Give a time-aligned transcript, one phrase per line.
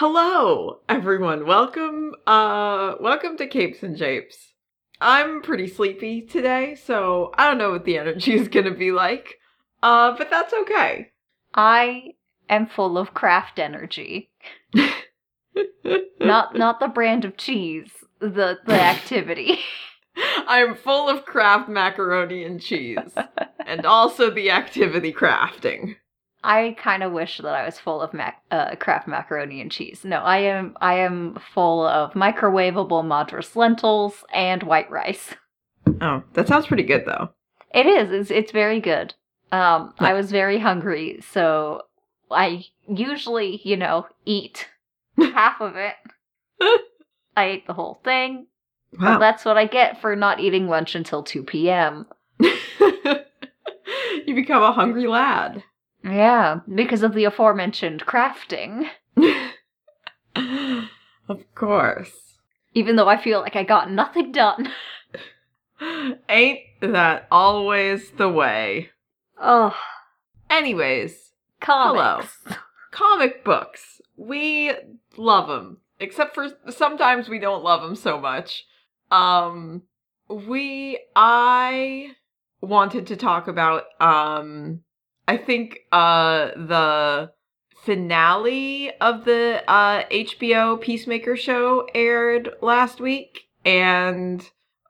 [0.00, 1.46] Hello, everyone.
[1.46, 4.54] Welcome, uh, welcome to Capes and Japes.
[4.98, 9.34] I'm pretty sleepy today, so I don't know what the energy is gonna be like.
[9.82, 11.08] Uh, but that's okay.
[11.54, 12.14] I
[12.48, 14.30] am full of craft energy.
[16.18, 19.58] not not the brand of cheese, the the activity.
[20.46, 23.14] I'm full of Kraft macaroni and cheese,
[23.66, 25.96] and also the activity crafting.
[26.42, 30.04] I kind of wish that I was full of mac- uh, Kraft macaroni and cheese.
[30.04, 35.34] No, I am I am full of microwavable Madras lentils and white rice.
[36.00, 37.30] Oh, that sounds pretty good though.
[37.74, 38.10] It is.
[38.10, 39.14] It's it's very good.
[39.52, 41.82] Um, I was very hungry, so
[42.30, 44.68] I usually, you know, eat
[45.18, 45.94] half of it.
[47.36, 48.46] I ate the whole thing.
[48.98, 49.18] Well, Wow.
[49.18, 52.06] that's what I get for not eating lunch until 2 p.m.
[52.40, 55.62] you become a hungry lad.
[56.02, 58.86] Yeah, because of the aforementioned crafting.
[61.28, 62.36] of course.
[62.74, 64.70] Even though I feel like I got nothing done.
[66.28, 68.90] Ain't that always the way?
[69.40, 69.74] Oh,
[70.50, 72.36] Anyways, comics.
[72.90, 74.00] comic books.
[74.16, 74.72] We
[75.16, 75.78] love them.
[76.00, 78.64] Except for sometimes we don't love them so much.
[79.10, 79.82] Um
[80.28, 82.12] we I
[82.60, 84.80] wanted to talk about um
[85.30, 87.30] I think uh the
[87.84, 94.44] finale of the uh HBO Peacemaker show aired last week and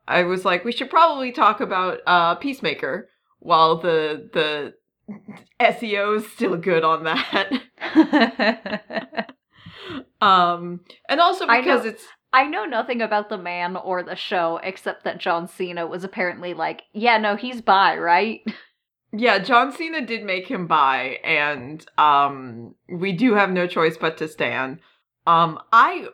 [0.08, 4.74] I was like we should probably talk about uh Peacemaker while the the
[5.60, 7.50] SEO is still good on that.
[10.22, 14.14] um and also I because know- it's I know nothing about the man or the
[14.16, 18.40] show except that John Cena was apparently like, yeah, no, he's bi, right?
[19.12, 24.16] Yeah, John Cena did make him bi, and um, we do have no choice but
[24.18, 24.78] to stand.
[25.26, 26.08] Um, I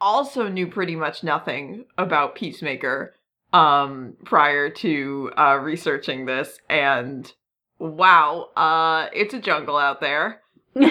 [0.00, 3.14] also knew pretty much nothing about Peacemaker
[3.52, 7.32] um prior to uh researching this, and
[7.78, 10.40] wow, uh, it's a jungle out there.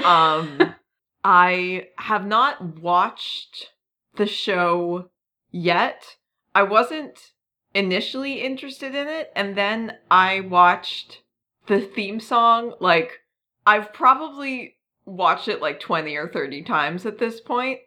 [0.04, 0.76] Um,
[1.24, 3.72] I have not watched
[4.16, 5.10] the show
[5.52, 6.18] yet.
[6.54, 7.32] I wasn't
[7.74, 11.22] initially interested in it, and then I watched
[11.70, 12.74] the theme song.
[12.82, 13.22] Like,
[13.66, 14.76] I've probably
[15.06, 17.80] watched it like 20 or 30 times at this point.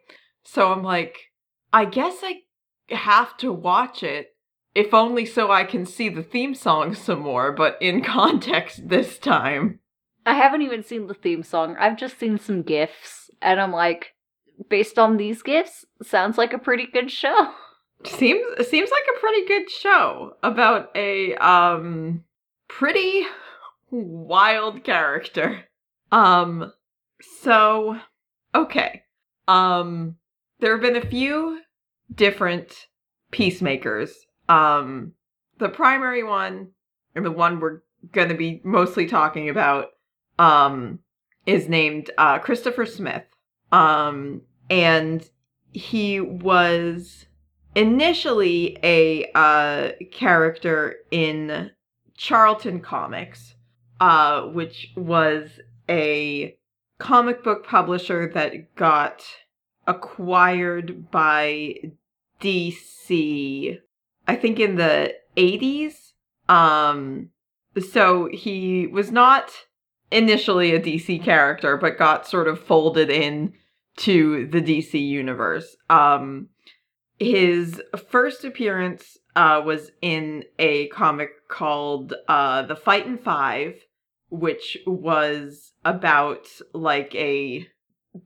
[0.44, 1.18] So I'm like,
[1.72, 4.34] I guess I have to watch it,
[4.74, 9.18] if only so I can see the theme song some more, but in context this
[9.18, 9.80] time.
[10.24, 11.76] I haven't even seen the theme song.
[11.78, 14.14] I've just seen some gifs, and I'm like,
[14.68, 17.50] based on these gifs, sounds like a pretty good show.
[18.04, 22.24] Seems seems like a pretty good show about a um
[22.66, 23.24] pretty
[23.92, 25.64] wild character.
[26.10, 26.72] Um
[27.40, 27.98] so
[28.54, 29.04] okay.
[29.46, 30.16] Um
[30.60, 31.60] there have been a few
[32.14, 32.86] different
[33.30, 34.14] peacemakers.
[34.48, 35.12] Um
[35.58, 36.70] the primary one
[37.14, 39.88] and the one we're going to be mostly talking about
[40.38, 40.98] um
[41.46, 43.24] is named uh Christopher Smith.
[43.70, 45.28] Um and
[45.72, 47.26] he was
[47.74, 51.70] initially a uh, character in
[52.16, 53.54] Charlton Comics,
[54.02, 56.56] uh, which was a
[56.98, 59.22] comic book publisher that got
[59.86, 61.76] acquired by
[62.40, 63.78] DC,
[64.26, 66.14] I think in the 80s.
[66.48, 67.28] Um,
[67.92, 69.52] so he was not
[70.10, 73.52] initially a DC character, but got sort of folded in
[73.98, 75.76] to the DC universe.
[75.88, 76.48] Um,
[77.20, 77.80] his
[78.10, 83.76] first appearance uh, was in a comic called uh, The Fightin' Five,
[84.32, 87.68] which was about like a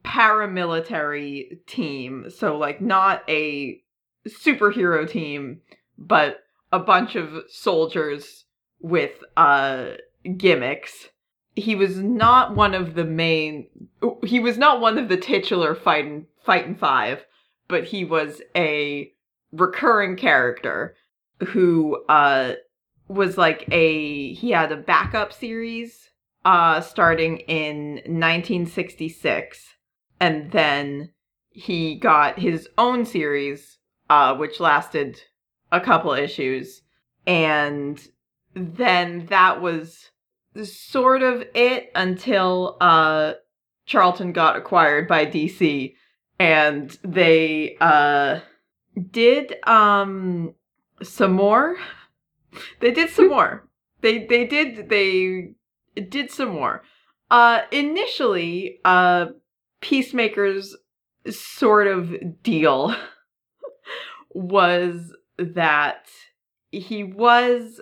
[0.04, 2.30] paramilitary team.
[2.30, 3.82] So, like, not a
[4.28, 5.62] superhero team,
[5.98, 8.44] but a bunch of soldiers
[8.80, 9.94] with uh,
[10.36, 11.08] gimmicks.
[11.56, 13.66] He was not one of the main.
[14.22, 17.24] He was not one of the titular fighting fighting five,
[17.66, 19.12] but he was a
[19.52, 20.94] recurring character
[21.48, 22.52] who uh
[23.08, 26.10] was like a he had a backup series
[26.44, 29.74] uh starting in 1966
[30.20, 31.10] and then
[31.50, 33.78] he got his own series
[34.10, 35.20] uh which lasted
[35.72, 36.82] a couple issues
[37.26, 38.08] and
[38.54, 40.10] then that was
[40.64, 43.34] sort of it until uh
[43.84, 45.94] Charlton got acquired by DC
[46.40, 48.40] and they uh
[49.10, 50.54] did um
[51.02, 51.76] some more
[52.80, 53.68] they did some more
[54.00, 55.50] they they did they
[56.08, 56.82] did some more
[57.30, 59.26] uh initially uh
[59.80, 60.76] peacemakers
[61.30, 62.94] sort of deal
[64.34, 66.06] was that
[66.70, 67.80] he was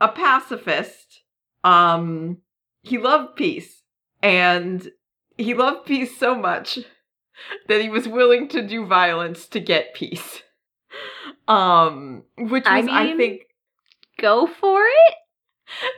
[0.00, 1.22] a pacifist.
[1.64, 2.38] Um,
[2.82, 3.82] he loved peace,
[4.22, 4.88] and
[5.36, 6.78] he loved peace so much
[7.68, 10.42] that he was willing to do violence to get peace.
[11.48, 13.42] Um, which was, I I, think,
[14.20, 15.14] Go for it.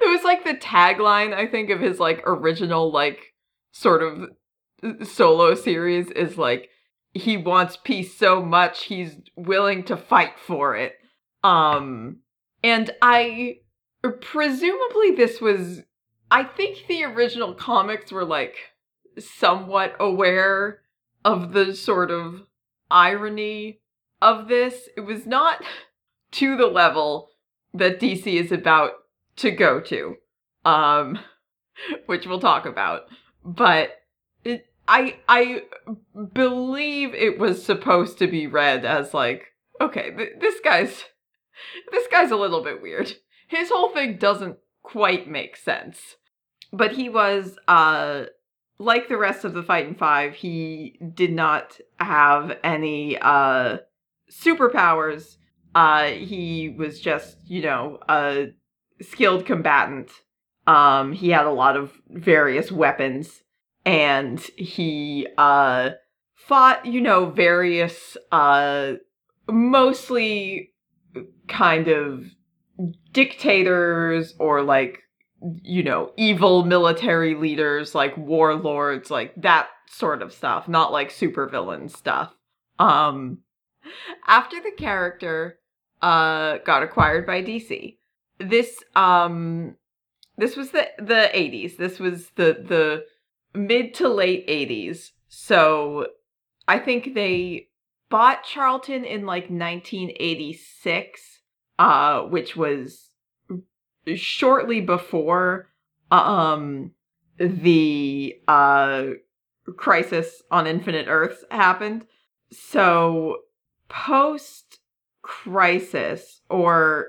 [0.02, 3.34] it was like the tagline, I think, of his like original, like,
[3.72, 6.68] sort of solo series is like,
[7.12, 10.94] he wants peace so much he's willing to fight for it.
[11.42, 12.18] Um,
[12.62, 13.58] and I
[14.20, 15.82] presumably this was,
[16.30, 18.56] I think the original comics were like
[19.18, 20.80] somewhat aware
[21.24, 22.42] of the sort of
[22.90, 23.80] irony
[24.20, 24.88] of this.
[24.96, 25.62] It was not
[26.32, 27.30] to the level
[27.74, 28.92] that DC is about
[29.36, 30.16] to go to,
[30.64, 31.18] um,
[32.06, 33.02] which we'll talk about.
[33.44, 33.90] But
[34.44, 35.62] it, I I
[36.32, 39.46] believe it was supposed to be read as like,
[39.80, 41.04] okay, th- this guy's
[41.92, 43.14] this guy's a little bit weird.
[43.46, 46.16] His whole thing doesn't quite make sense.
[46.72, 48.24] But he was uh
[48.78, 53.78] like the rest of the Fightin' Five, he did not have any uh
[54.30, 55.37] superpowers.
[55.74, 58.48] Uh he was just, you know, a
[59.00, 60.10] skilled combatant.
[60.66, 63.42] Um he had a lot of various weapons
[63.84, 65.90] and he uh
[66.34, 68.94] fought, you know, various uh
[69.50, 70.72] mostly
[71.48, 72.24] kind of
[73.12, 75.00] dictators or like
[75.62, 81.90] you know, evil military leaders like warlords, like that sort of stuff, not like supervillain
[81.90, 82.34] stuff.
[82.78, 83.38] Um
[84.26, 85.58] after the character
[86.00, 87.96] uh got acquired by DC,
[88.38, 89.76] this um
[90.36, 91.76] this was the the 80s.
[91.76, 93.04] This was the the
[93.58, 95.10] mid to late 80s.
[95.28, 96.06] So
[96.66, 97.68] I think they
[98.08, 101.40] bought Charlton in like 1986,
[101.78, 103.10] uh, which was
[104.14, 105.68] shortly before
[106.10, 106.92] um
[107.38, 109.04] the uh
[109.76, 112.06] crisis on Infinite Earths happened.
[112.50, 113.38] So
[113.88, 114.78] post
[115.22, 117.08] crisis or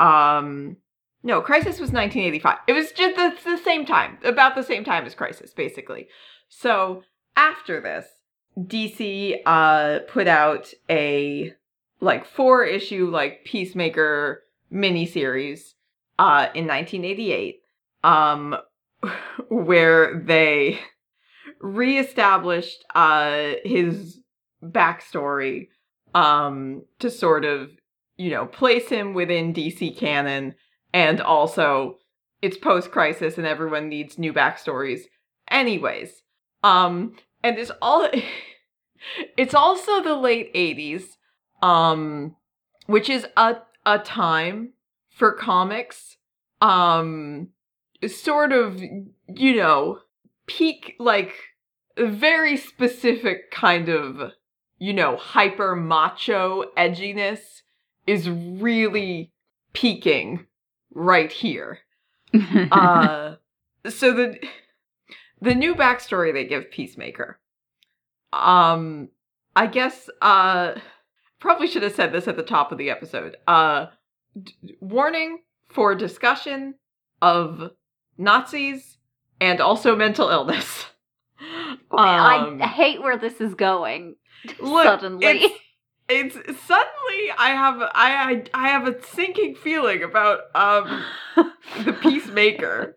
[0.00, 0.76] um
[1.22, 2.58] no, Crisis was 1985.
[2.68, 6.08] It was just the, the same time, about the same time as Crisis, basically.
[6.48, 7.02] So
[7.36, 8.06] after this,
[8.58, 11.52] DC uh put out a
[12.00, 14.42] like four issue like Peacemaker
[14.72, 15.74] miniseries
[16.18, 17.60] uh in 1988
[18.02, 18.56] um
[19.48, 20.80] where they
[21.60, 24.20] reestablished uh his
[24.62, 25.68] backstory
[26.14, 27.70] um to sort of
[28.16, 30.54] you know place him within DC canon
[30.92, 31.96] and also
[32.40, 35.02] it's post crisis and everyone needs new backstories
[35.50, 36.22] anyways.
[36.62, 38.08] Um and it's all
[39.36, 41.04] it's also the late 80s
[41.62, 42.36] um
[42.86, 43.56] which is a
[43.86, 44.72] a time
[45.10, 46.16] for comics
[46.60, 47.48] um
[48.06, 49.98] sort of you know
[50.46, 51.34] peak like
[51.98, 54.32] very specific kind of
[54.78, 57.40] you know hyper macho edginess
[58.06, 59.32] is really
[59.72, 60.46] peaking
[60.94, 61.80] right here.
[62.70, 63.36] Uh
[63.88, 64.38] so the
[65.40, 67.38] the new backstory they give peacemaker
[68.34, 69.08] um
[69.56, 70.74] i guess uh
[71.38, 73.36] probably should have said this at the top of the episode.
[73.46, 73.86] Uh
[74.42, 75.38] d- warning
[75.68, 76.74] for discussion
[77.22, 77.70] of
[78.18, 78.98] nazis
[79.40, 80.86] and also mental illness.
[81.90, 84.16] Um, I hate where this is going.
[84.60, 85.26] look, suddenly.
[85.26, 85.54] it's,
[86.08, 91.04] it's suddenly i have I, I i have a sinking feeling about um
[91.84, 92.96] the peacemaker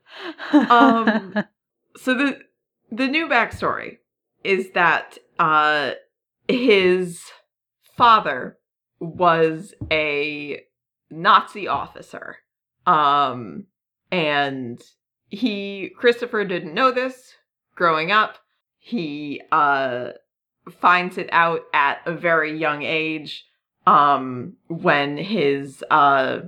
[0.51, 1.35] Um,
[1.97, 2.39] so the
[2.91, 3.97] the new backstory
[4.43, 5.91] is that uh
[6.47, 7.21] his
[7.95, 8.57] father
[8.99, 10.61] was a
[11.09, 12.37] Nazi officer.
[12.85, 13.67] Um
[14.11, 14.81] and
[15.29, 17.33] he Christopher didn't know this
[17.75, 18.37] growing up.
[18.77, 20.11] He uh
[20.69, 23.45] finds it out at a very young age
[23.87, 26.39] um when his uh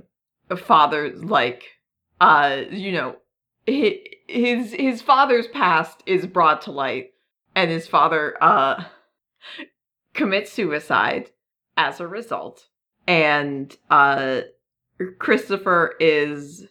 [0.56, 1.64] father like
[2.20, 3.16] uh you know
[3.68, 7.12] hi- his his father's past is brought to light
[7.54, 8.84] and his father uh
[10.14, 11.30] commits suicide
[11.76, 12.68] as a result.
[13.06, 14.42] And uh
[15.18, 16.66] Christopher is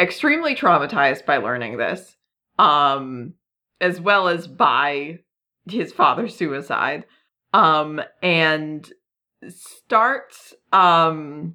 [0.00, 2.16] extremely traumatized by learning this
[2.58, 3.34] um
[3.80, 5.20] as well as by
[5.70, 7.04] his father's suicide
[7.52, 8.92] um and
[9.48, 11.54] starts um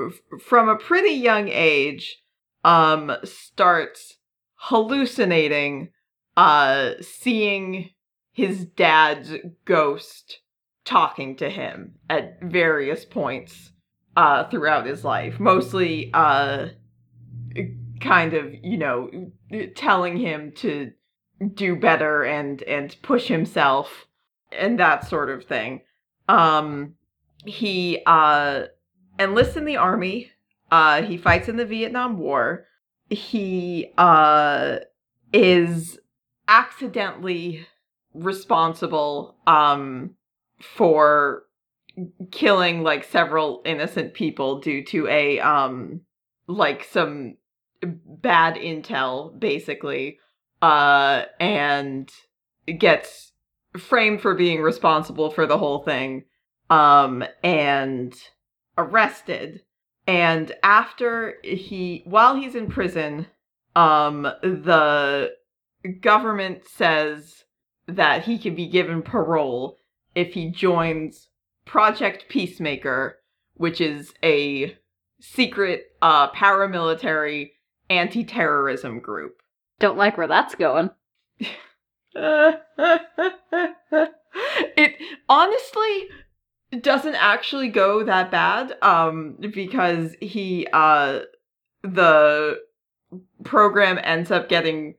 [0.00, 2.22] f- from a pretty young age
[2.64, 4.18] um starts
[4.54, 5.90] hallucinating
[6.36, 7.90] uh seeing
[8.32, 9.32] his dad's
[9.64, 10.40] ghost
[10.84, 13.72] talking to him at various points
[14.16, 15.40] uh, throughout his life.
[15.40, 16.68] Mostly, uh,
[18.00, 19.10] kind of, you know,
[19.74, 20.92] telling him to
[21.54, 24.06] do better and and push himself
[24.52, 25.82] and that sort of thing.
[26.28, 26.94] Um,
[27.44, 28.64] he uh,
[29.18, 30.30] enlists in the army.
[30.70, 32.66] Uh, he fights in the Vietnam War.
[33.10, 34.78] He uh,
[35.32, 35.98] is
[36.48, 37.66] accidentally
[38.14, 40.14] responsible um,
[40.60, 41.44] for
[42.30, 46.00] killing like several innocent people due to a um
[46.48, 47.36] like some
[47.84, 50.18] bad intel basically
[50.64, 52.10] uh and
[52.78, 53.32] gets
[53.76, 56.24] framed for being responsible for the whole thing
[56.70, 58.14] um and
[58.78, 59.62] arrested
[60.06, 63.26] and after he while he's in prison
[63.76, 65.30] um the
[66.00, 67.44] government says
[67.86, 69.78] that he can be given parole
[70.14, 71.28] if he joins
[71.64, 73.18] Project Peacemaker,
[73.54, 74.76] which is a
[75.20, 77.52] secret uh, paramilitary
[77.90, 79.42] anti terrorism group.
[79.78, 80.90] Don't like where that's going.
[84.76, 84.94] it
[85.28, 86.08] honestly
[86.80, 91.20] doesn't actually go that bad um because he uh
[91.82, 92.58] the
[93.44, 94.94] program ends up getting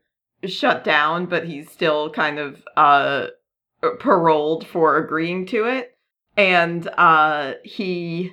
[0.45, 3.27] shut down but he's still kind of uh
[3.99, 5.97] paroled for agreeing to it
[6.37, 8.31] and uh he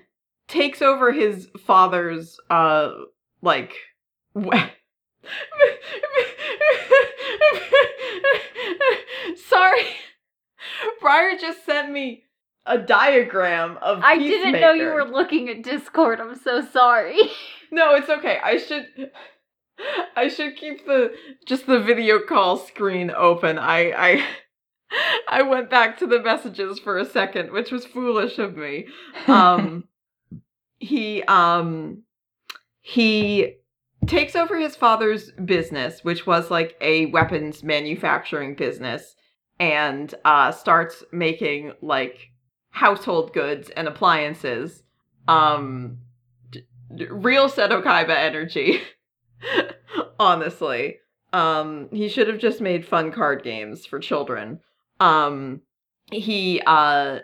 [0.48, 2.90] takes over his father's uh
[3.42, 3.74] like
[9.48, 9.86] sorry
[11.00, 12.24] Briar just sent me
[12.66, 16.20] a diagram of I didn't know you were looking at Discord.
[16.20, 17.18] I'm so sorry.
[17.70, 18.38] no, it's okay.
[18.42, 19.10] I should
[20.16, 21.12] I should keep the
[21.46, 23.58] just the video call screen open.
[23.58, 24.26] I I
[25.28, 28.86] I went back to the messages for a second, which was foolish of me.
[29.26, 29.84] Um,
[30.78, 32.02] he um,
[32.80, 33.56] he
[34.06, 39.14] takes over his father's business, which was like a weapons manufacturing business,
[39.60, 42.30] and uh, starts making like
[42.70, 44.82] household goods and appliances.
[45.28, 45.98] Um,
[46.50, 48.80] d- d- real Seto Kaiba energy,
[50.18, 50.98] honestly.
[51.32, 54.60] Um, he should have just made fun card games for children.
[55.00, 55.62] Um,
[56.10, 57.20] he uh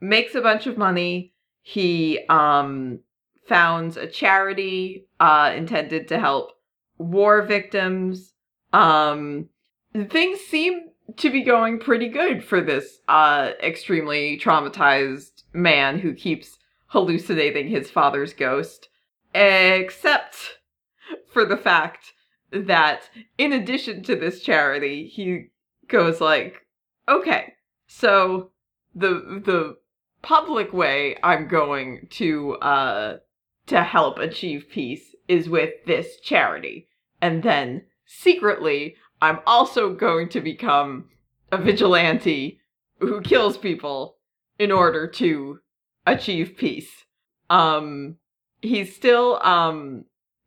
[0.00, 1.32] makes a bunch of money.
[1.62, 3.00] He um
[3.46, 6.52] founds a charity uh intended to help
[6.98, 8.32] war victims.
[8.72, 9.48] Um,
[10.08, 16.58] things seem to be going pretty good for this uh extremely traumatized man who keeps
[16.86, 18.88] hallucinating his father's ghost,
[19.34, 20.58] except
[21.32, 22.12] for the fact
[22.52, 23.08] that
[23.38, 25.46] in addition to this charity, he
[25.88, 26.66] goes like,
[27.08, 27.54] okay,
[27.86, 28.50] so
[28.94, 29.76] the the
[30.22, 33.16] public way I'm going to uh
[33.72, 36.88] to help achieve peace is with this charity.
[37.20, 41.08] And then secretly, I'm also going to become
[41.50, 42.60] a vigilante
[43.00, 44.16] who kills people
[44.58, 45.58] in order to
[46.06, 46.90] achieve peace.
[47.48, 48.16] Um
[48.60, 50.04] he's still um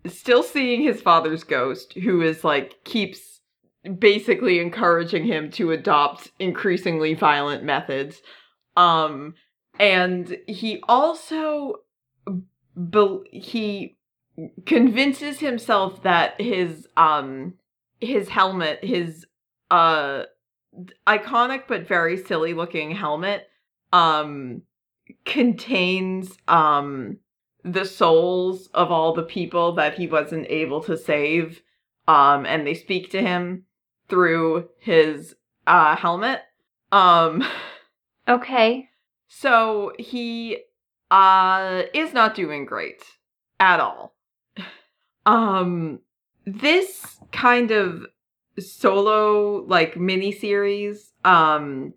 [0.07, 3.41] still seeing his father's ghost who is like keeps
[3.99, 8.21] basically encouraging him to adopt increasingly violent methods.
[8.77, 9.35] Um,
[9.79, 11.75] and he also
[12.89, 13.97] be- he
[14.65, 17.53] convinces himself that his um
[18.01, 19.25] his helmet his
[19.71, 20.23] uh
[21.07, 23.47] iconic but very silly looking helmet
[23.93, 24.61] um
[25.23, 27.17] contains um
[27.63, 31.61] the souls of all the people that he wasn't able to save
[32.07, 33.63] um and they speak to him
[34.07, 35.35] through his
[35.67, 36.41] uh helmet.
[36.91, 37.43] Um
[38.27, 38.89] Okay.
[39.27, 40.59] So he
[41.11, 43.03] uh is not doing great
[43.59, 44.15] at all.
[45.25, 45.99] Um
[46.45, 48.05] this kind of
[48.59, 51.93] solo like mini series um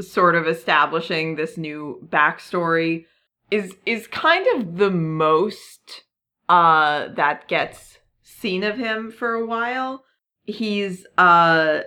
[0.00, 3.06] sort of establishing this new backstory
[3.50, 6.04] is is kind of the most
[6.48, 10.04] uh that gets seen of him for a while
[10.44, 11.80] he's uh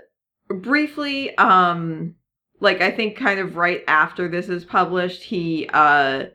[0.50, 2.16] briefly um
[2.60, 6.26] like I think kind of right after this is published, he uh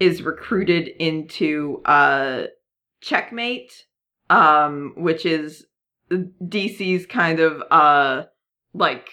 [0.00, 2.44] is recruited into uh
[3.02, 3.72] Checkmate,
[4.30, 5.66] um, which is
[6.10, 8.24] DC's kind of uh
[8.74, 9.08] like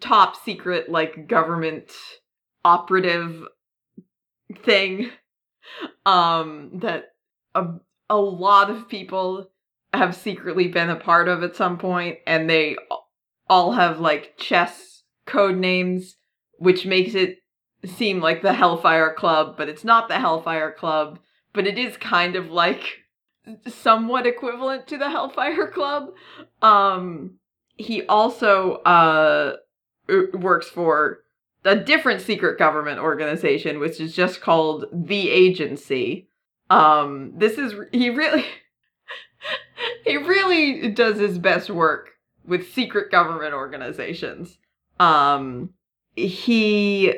[0.00, 1.90] top secret like government
[2.64, 3.44] operative
[4.62, 5.10] thing
[6.06, 7.12] um that
[7.54, 7.66] a
[8.10, 9.50] a lot of people
[9.92, 12.76] have secretly been a part of at some point, and they
[13.48, 16.16] all have like chess code names,
[16.58, 17.38] which makes it
[17.84, 21.18] seem like the Hellfire Club, but it's not the Hellfire Club,
[21.52, 23.04] but it is kind of like
[23.66, 26.10] somewhat equivalent to the Hellfire Club.
[26.62, 27.38] Um
[27.76, 29.56] he also uh
[30.34, 31.20] works for
[31.64, 36.28] a different secret government organization which is just called the agency.
[36.70, 38.44] Um this is he really
[40.04, 42.10] he really does his best work
[42.44, 44.58] with secret government organizations.
[44.98, 45.70] Um
[46.16, 47.14] he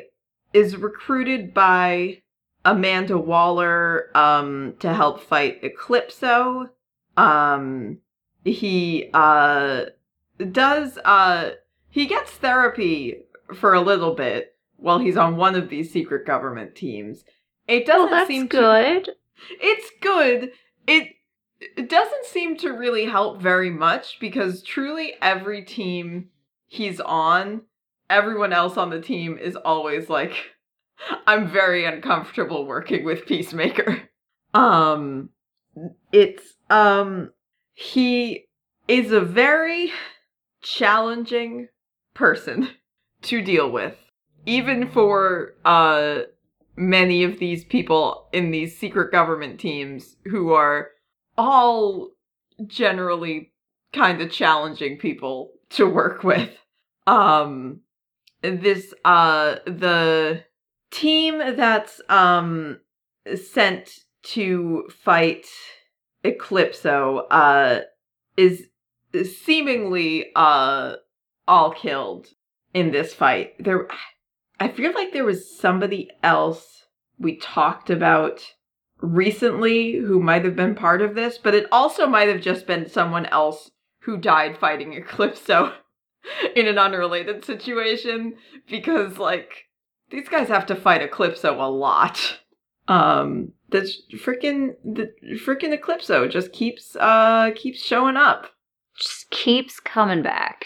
[0.53, 2.21] is recruited by
[2.65, 6.69] Amanda Waller um to help fight Eclipso.
[7.17, 7.99] Um
[8.43, 9.85] he uh
[10.51, 11.51] does uh
[11.89, 13.17] he gets therapy
[13.53, 17.23] for a little bit while he's on one of these secret government teams.
[17.67, 19.09] It doesn't well, seem to good.
[19.49, 20.51] it's good.
[20.87, 21.09] It
[21.59, 26.29] it doesn't seem to really help very much because truly every team
[26.65, 27.61] he's on,
[28.11, 30.33] everyone else on the team is always like
[31.25, 34.03] I'm very uncomfortable working with Peacemaker.
[34.53, 35.29] Um
[36.11, 37.31] it's um
[37.73, 38.47] he
[38.89, 39.93] is a very
[40.61, 41.69] challenging
[42.13, 42.67] person
[43.21, 43.95] to deal with
[44.45, 46.23] even for uh
[46.75, 50.89] many of these people in these secret government teams who are
[51.37, 52.09] all
[52.67, 53.53] generally
[53.93, 56.49] kind of challenging people to work with
[57.07, 57.79] um
[58.41, 60.43] this uh the
[60.91, 62.79] team that's um
[63.35, 65.45] sent to fight
[66.23, 67.81] Eclipso uh
[68.37, 68.67] is
[69.23, 70.95] seemingly uh
[71.47, 72.27] all killed
[72.73, 73.53] in this fight.
[73.59, 73.87] There
[74.59, 76.85] I feel like there was somebody else
[77.19, 78.53] we talked about
[79.01, 82.87] recently who might have been part of this, but it also might have just been
[82.87, 85.73] someone else who died fighting Eclipso
[86.55, 88.35] in an unrelated situation
[88.69, 89.65] because like
[90.09, 92.39] these guys have to fight Eclipso a lot.
[92.87, 95.11] Um this freaking the
[95.45, 98.47] freaking Eclipso just keeps uh keeps showing up
[98.97, 100.65] Just keeps coming back.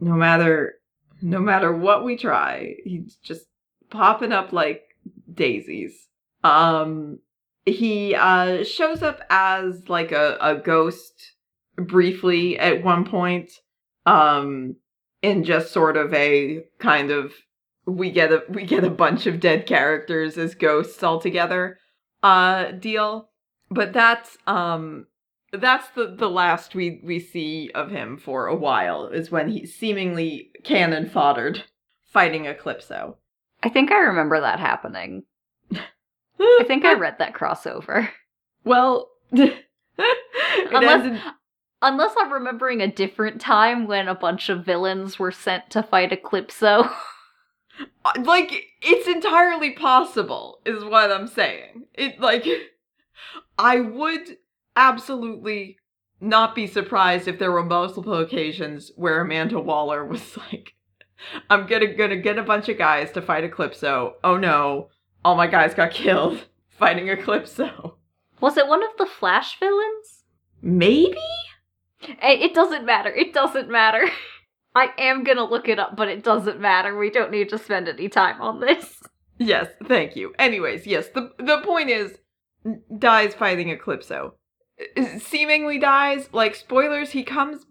[0.00, 0.74] no matter
[1.22, 3.46] no matter what we try he's just
[3.90, 4.82] popping up like
[5.32, 6.08] daisies
[6.44, 7.18] um
[7.64, 11.32] he uh shows up as like a, a ghost
[11.76, 13.52] briefly at one point
[14.04, 14.74] um
[15.22, 17.32] in just sort of a kind of
[17.86, 21.78] we get a we get a bunch of dead characters as ghosts all together
[22.22, 23.28] uh deal
[23.70, 25.06] but that's um
[25.52, 29.74] that's the the last we we see of him for a while is when he's
[29.74, 31.64] seemingly cannon foddered
[32.12, 33.16] fighting Eclipso.
[33.62, 35.22] I think I remember that happening.
[36.40, 38.08] I think I read that crossover.
[38.64, 39.54] well it
[40.72, 41.20] Unless-
[41.82, 46.12] Unless I'm remembering a different time when a bunch of villains were sent to fight
[46.12, 46.90] Eclipso.
[48.04, 51.84] Uh, like it's entirely possible is what i'm saying.
[51.94, 52.46] It like
[53.58, 54.36] i would
[54.76, 55.78] absolutely
[56.20, 60.74] not be surprised if there were multiple occasions where amanda waller was like
[61.48, 64.12] i'm gonna gonna get a bunch of guys to fight eclipso.
[64.22, 64.90] Oh no.
[65.24, 67.94] All my guys got killed fighting eclipso.
[68.38, 70.22] Was it one of the Flash villains?
[70.62, 71.18] maybe
[72.22, 73.10] It doesn't matter.
[73.14, 74.08] It doesn't matter.
[74.74, 76.96] I am gonna look it up, but it doesn't matter.
[76.96, 79.00] We don't need to spend any time on this.
[79.38, 80.32] Yes, thank you.
[80.38, 82.16] Anyways, yes, the the point is
[82.96, 84.34] dies fighting Eclipso.
[84.96, 86.28] Uh, Seemingly dies.
[86.32, 87.66] Like spoilers, he comes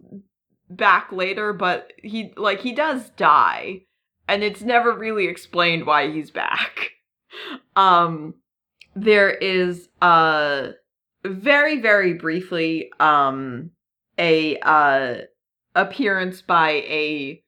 [0.69, 3.83] back later, but he like he does die
[4.27, 6.91] and it's never really explained why he's back.
[7.77, 8.33] Um
[8.95, 10.71] there is uh
[11.23, 13.71] very very briefly um
[14.21, 15.15] a uh
[15.75, 17.43] appearance by a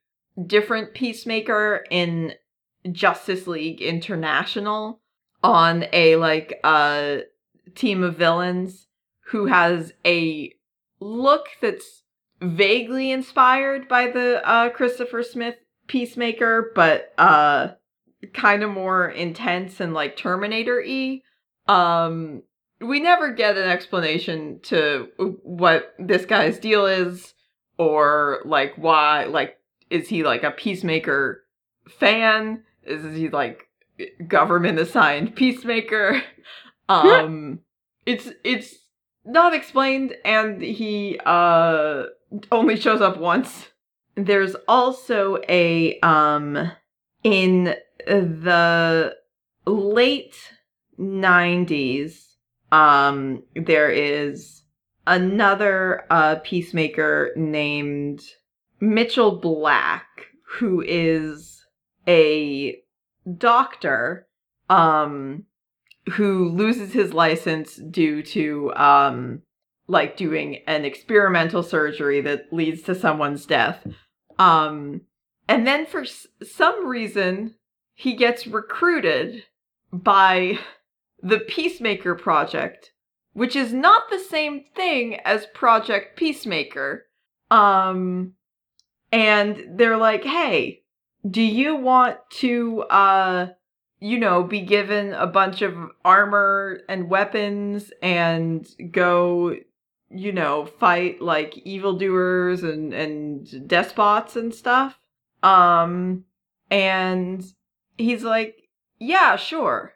[0.48, 2.34] different peacemaker in
[2.92, 5.00] Justice League International
[5.44, 7.18] on a like uh
[7.76, 8.88] team of villains
[9.28, 10.52] who has a
[11.00, 12.04] look that's
[12.42, 15.56] vaguely inspired by the uh Christopher Smith
[15.88, 17.70] Peacemaker but uh
[18.34, 21.22] kind of more intense and like Terminator-y.
[21.68, 22.44] Um
[22.84, 25.10] we never get an explanation to
[25.44, 27.34] what this guy's deal is
[27.78, 29.58] or like why like
[29.90, 31.44] is he like a peacemaker
[31.88, 32.64] fan?
[32.84, 33.68] Is he like
[34.28, 36.22] government assigned peacemaker?
[36.90, 37.62] Um
[38.06, 38.76] it's it's
[39.24, 42.04] not explained and he uh
[42.52, 43.70] only shows up once.
[44.16, 46.72] There's also a um
[47.24, 47.74] in
[48.06, 49.16] the
[49.66, 50.36] late
[51.00, 52.33] 90s
[52.74, 54.64] um there is
[55.06, 58.22] another uh peacemaker named
[58.82, 60.08] Mitchell Black
[60.58, 61.66] who is
[62.08, 62.78] a
[63.38, 64.28] doctor
[64.70, 65.44] um
[66.14, 69.42] who loses his license due to um
[69.88, 73.86] like doing an experimental surgery that leads to someone's death.
[74.40, 75.02] Um
[75.48, 77.56] and then for s- some reason
[77.94, 79.44] he gets recruited
[79.92, 80.58] by
[81.24, 82.92] the Peacemaker Project,
[83.32, 87.06] which is not the same thing as Project Peacemaker.
[87.50, 88.34] Um
[89.12, 90.84] and they're like, "Hey,
[91.30, 93.48] do you want to uh
[94.00, 99.56] you know be given a bunch of armor and weapons and go
[100.10, 105.00] you know fight like evildoers and and despots and stuff
[105.42, 106.26] um
[106.70, 107.46] and
[107.98, 108.56] he's like
[109.00, 109.94] yeah sure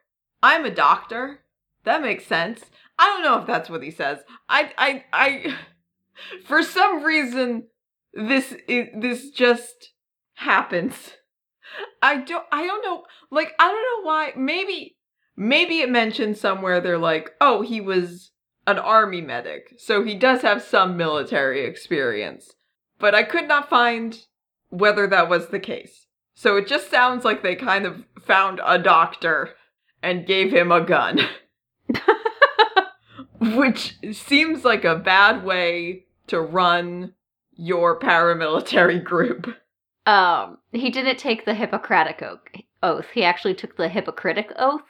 [0.47, 1.41] i'm a doctor.
[1.83, 2.65] That makes sense.
[2.97, 4.19] I don't know if that's what he says.
[4.47, 5.55] I i i
[6.45, 7.67] for some reason
[8.13, 9.91] this is this just
[10.35, 11.13] happens.
[12.01, 14.97] I don't I don't know like I don't know why maybe
[15.35, 18.31] maybe it mentioned somewhere they're like oh he was
[18.65, 22.53] an army medic so he does have some military experience.
[22.99, 24.17] But I could not find
[24.69, 26.07] whether that was the case.
[26.35, 29.55] So it just sounds like they kind of found a doctor
[30.07, 31.19] and gave him a gun
[33.39, 37.13] which seems like a bad way to run
[37.55, 39.47] your paramilitary group
[40.05, 42.23] Um, he didn't take the Hippocratic
[42.81, 43.05] oath.
[43.13, 44.81] He actually took the Hippocratic oath.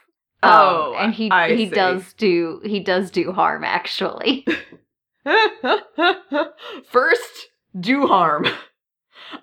[0.44, 1.74] Um, Oh, and he I he see.
[1.74, 4.46] does do he does do harm actually.
[6.90, 8.46] First, do harm.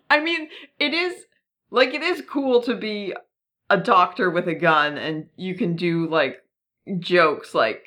[0.09, 0.47] I mean,
[0.79, 1.13] it is
[1.71, 3.13] like it is cool to be
[3.69, 6.43] a doctor with a gun and you can do like
[6.99, 7.83] jokes like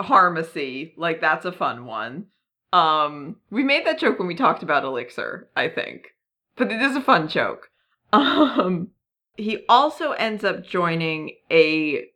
[0.00, 2.26] harmacy, like that's a fun one.
[2.72, 6.08] Um we made that joke when we talked about elixir, I think.
[6.56, 7.70] But it is a fun joke.
[8.12, 8.88] Um
[9.36, 12.06] he also ends up joining a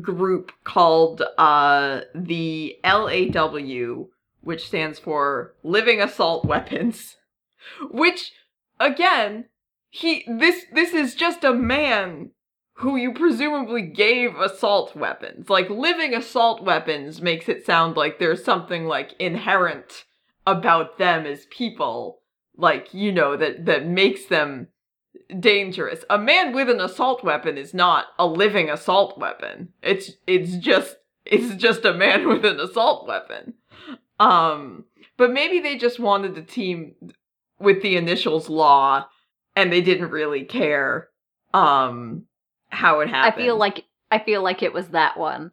[0.00, 4.06] group called uh the LAW
[4.42, 7.16] which stands for Living Assault Weapons,
[7.90, 8.32] which
[8.78, 9.46] again,
[9.90, 12.30] he this this is just a man
[12.80, 15.50] who you presumably gave assault weapons.
[15.50, 20.06] Like living assault weapons makes it sound like there's something like inherent
[20.46, 22.22] about them as people,
[22.56, 24.68] like you know that that makes them
[25.38, 26.04] dangerous.
[26.08, 29.74] A man with an assault weapon is not a living assault weapon.
[29.82, 33.54] It's it's just it's just a man with an assault weapon.
[34.18, 34.86] Um,
[35.18, 36.94] but maybe they just wanted to team
[37.58, 39.06] with the initials law
[39.54, 41.08] and they didn't really care
[41.52, 42.24] um
[42.70, 43.34] how it happened.
[43.42, 45.52] I feel like I feel like it was that one.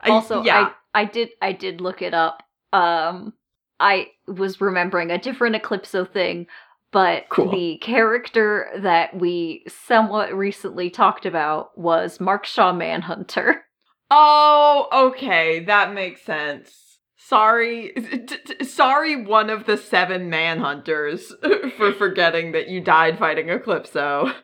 [0.00, 0.70] I- Also, yeah.
[0.94, 2.42] I I did I did look it up.
[2.72, 3.32] Um,
[3.78, 6.46] I was remembering a different Eclipso thing,
[6.92, 7.50] but Cool.
[7.50, 13.64] the character that we somewhat recently talked about was Mark Shaw Manhunter.
[14.12, 16.98] Oh, okay, that makes sense.
[17.16, 21.30] Sorry, t- t- sorry, one of the seven manhunters
[21.76, 24.34] for forgetting that you died fighting Eclipso.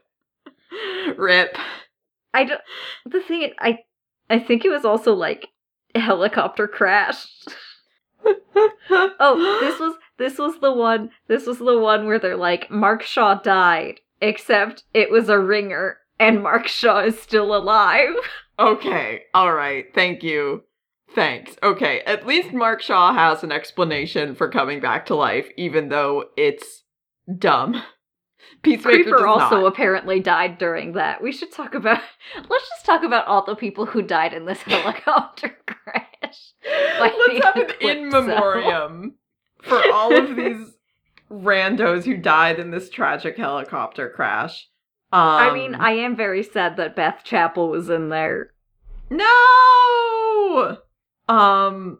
[1.16, 1.56] Rip.
[2.36, 2.60] I don't.
[3.06, 3.78] The thing I
[4.28, 5.48] I think it was also like
[5.94, 7.48] helicopter crashed.
[8.90, 11.10] Oh, this was this was the one.
[11.28, 15.98] This was the one where they're like Mark Shaw died, except it was a ringer,
[16.18, 18.14] and Mark Shaw is still alive.
[18.58, 20.64] Okay, all right, thank you.
[21.14, 21.56] Thanks.
[21.62, 26.24] Okay, at least Mark Shaw has an explanation for coming back to life, even though
[26.36, 26.82] it's
[27.38, 27.82] dumb.
[28.66, 29.66] Peacemaker Creeper also not.
[29.66, 31.22] apparently died during that.
[31.22, 32.00] We should talk about.
[32.48, 36.52] Let's just talk about all the people who died in this helicopter crash.
[37.00, 39.14] Let's have an in memoriam
[39.62, 40.74] for all of these
[41.30, 44.68] randos who died in this tragic helicopter crash.
[45.12, 48.50] Um, I mean, I am very sad that Beth Chapel was in there.
[49.10, 50.78] no.
[51.28, 51.98] Um.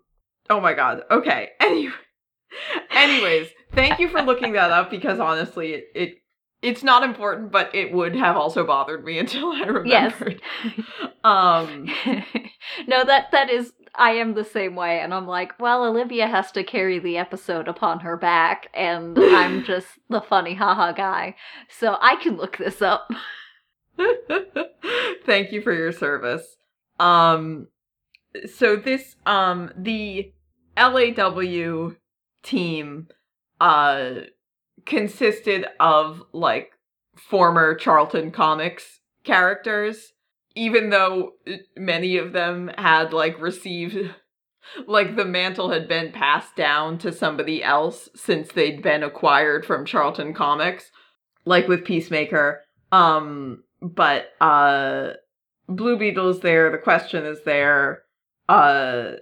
[0.51, 1.03] Oh my god.
[1.11, 1.51] Okay.
[1.61, 1.93] Anyway.
[2.91, 6.15] Anyways, thank you for looking that up because honestly, it, it
[6.63, 10.13] it's not important, but it would have also bothered me until I Yes.
[10.21, 10.41] remembered.
[11.25, 11.87] Um.
[12.87, 13.73] no, that that is.
[13.97, 17.67] I am the same way, and I'm like, well, Olivia has to carry the episode
[17.67, 21.35] upon her back, and I'm just the funny haha guy,
[21.69, 23.09] so I can look this up.
[25.25, 26.57] Thank you for your service.
[27.01, 27.69] Um
[28.55, 30.33] so this um the
[30.77, 31.91] LAW
[32.43, 33.09] team
[33.61, 34.11] uh
[34.87, 36.73] consisted of like
[37.17, 40.13] former Charlton Comics characters
[40.57, 44.11] even though uh, many of them had like received
[44.89, 49.85] like the mantle had been passed down to somebody else since they'd been acquired from
[49.85, 50.91] Charlton Comics
[51.45, 52.63] like with Peacemaker.
[52.91, 55.11] Um but uh
[55.69, 58.03] Blue Beetle is there, the question is there,
[58.49, 59.13] uh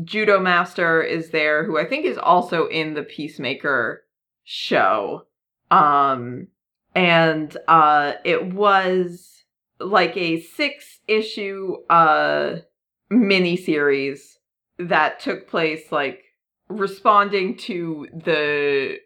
[0.00, 4.02] Judomaster is there, who I think is also in the Peacemaker
[4.46, 5.26] show.
[5.70, 6.48] Um
[6.94, 9.44] and uh it was
[9.78, 12.56] like a six issue uh
[13.10, 14.38] mini series
[14.78, 16.22] that took place like
[16.68, 18.98] responding to the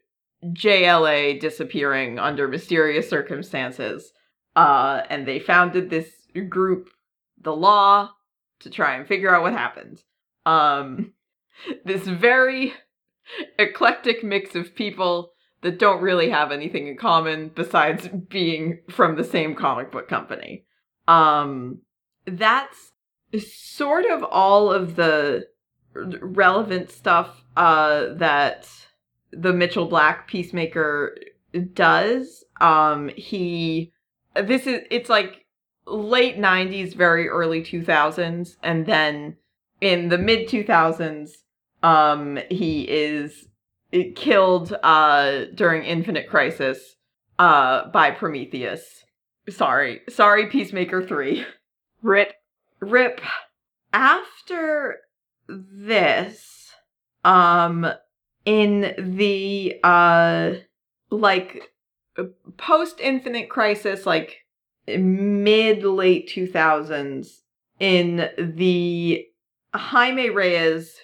[0.45, 4.13] JLA disappearing under mysterious circumstances.
[4.57, 6.11] Uh, and they founded this
[6.49, 6.89] group,
[7.41, 8.11] the Law,
[8.61, 10.03] to try and figure out what happened.
[10.47, 11.13] Um,
[11.85, 12.73] this very
[13.59, 19.25] eclectic mix of people that don't really have anything in common besides being from the
[19.25, 20.65] same comic book company.
[21.07, 21.81] Um,
[22.27, 22.93] that's
[23.39, 25.47] sort of all of the
[25.93, 28.69] relevant stuff uh, that
[29.33, 31.17] the Mitchell Black Peacemaker
[31.73, 32.45] does.
[32.61, 33.93] Um, he
[34.35, 35.45] this is it's like
[35.87, 39.37] late 90s very early 2000s and then
[39.81, 41.31] in the mid 2000s
[41.83, 43.49] um he is
[44.15, 46.97] killed uh during infinite crisis
[47.39, 49.05] uh by prometheus.
[49.49, 50.01] Sorry.
[50.09, 51.45] Sorry peacemaker 3
[52.03, 52.33] Rip.
[52.81, 53.21] rip.
[53.93, 54.99] After
[55.49, 56.73] this
[57.25, 57.87] um
[58.45, 60.53] in the uh
[61.11, 61.71] like
[62.57, 64.39] post infinite crisis like
[64.87, 67.41] mid late 2000s
[67.79, 69.27] in the
[69.75, 71.00] Jaime Reyes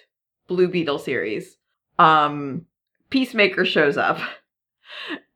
[0.47, 1.57] Blue Beetle series
[1.99, 2.65] um
[3.09, 4.19] Peacemaker shows up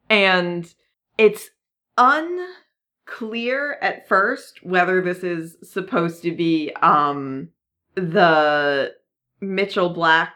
[0.09, 0.73] and
[1.17, 1.49] it's
[1.97, 7.49] unclear at first whether this is supposed to be um
[7.95, 8.93] the
[9.41, 10.33] Mitchell Black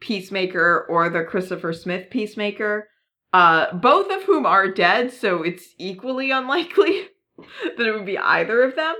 [0.00, 2.88] Peacemaker or the Christopher Smith Peacemaker,
[3.32, 7.06] uh, both of whom are dead, so it's equally unlikely
[7.76, 8.94] that it would be either of them.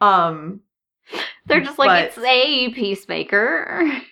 [0.00, 0.60] Um,
[1.46, 3.90] They're just like But- it's a peacemaker.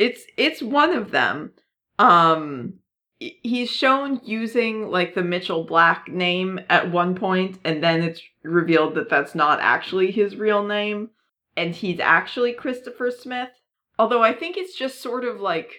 [0.00, 1.52] it's it's one of them.
[1.98, 2.74] Um,
[3.18, 8.94] he's shown using like the Mitchell Black name at one point, and then it's revealed
[8.94, 11.10] that that's not actually his real name,
[11.54, 13.50] and he's actually Christopher Smith.
[13.98, 15.70] Although I think it's just sort of like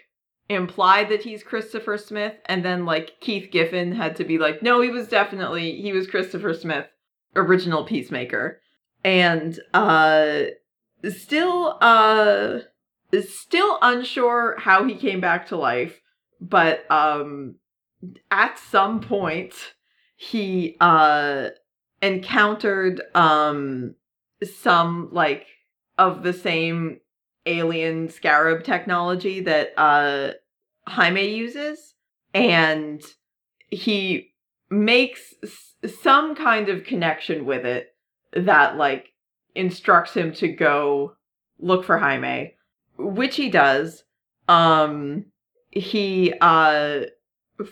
[0.47, 4.81] implied that he's Christopher Smith, and then like Keith Giffen had to be like, no,
[4.81, 6.85] he was definitely he was Christopher Smith,
[7.35, 8.61] original Peacemaker,
[9.03, 10.43] and uh,
[11.09, 12.59] still uh
[13.19, 15.99] still unsure how he came back to life,
[16.39, 17.55] but um
[18.31, 19.53] at some point
[20.15, 21.49] he uh
[22.01, 23.95] encountered um
[24.43, 25.45] some like
[25.97, 26.99] of the same
[27.45, 30.31] alien scarab technology that uh
[30.87, 31.93] Jaime uses
[32.33, 33.01] and
[33.69, 34.33] he
[34.69, 37.89] makes s- some kind of connection with it
[38.33, 39.09] that like
[39.53, 41.13] instructs him to go
[41.59, 42.53] look for Jaime
[43.01, 44.03] which he does
[44.47, 45.25] um
[45.69, 47.01] he uh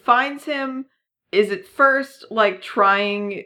[0.03, 0.85] finds him
[1.31, 3.43] is at first like trying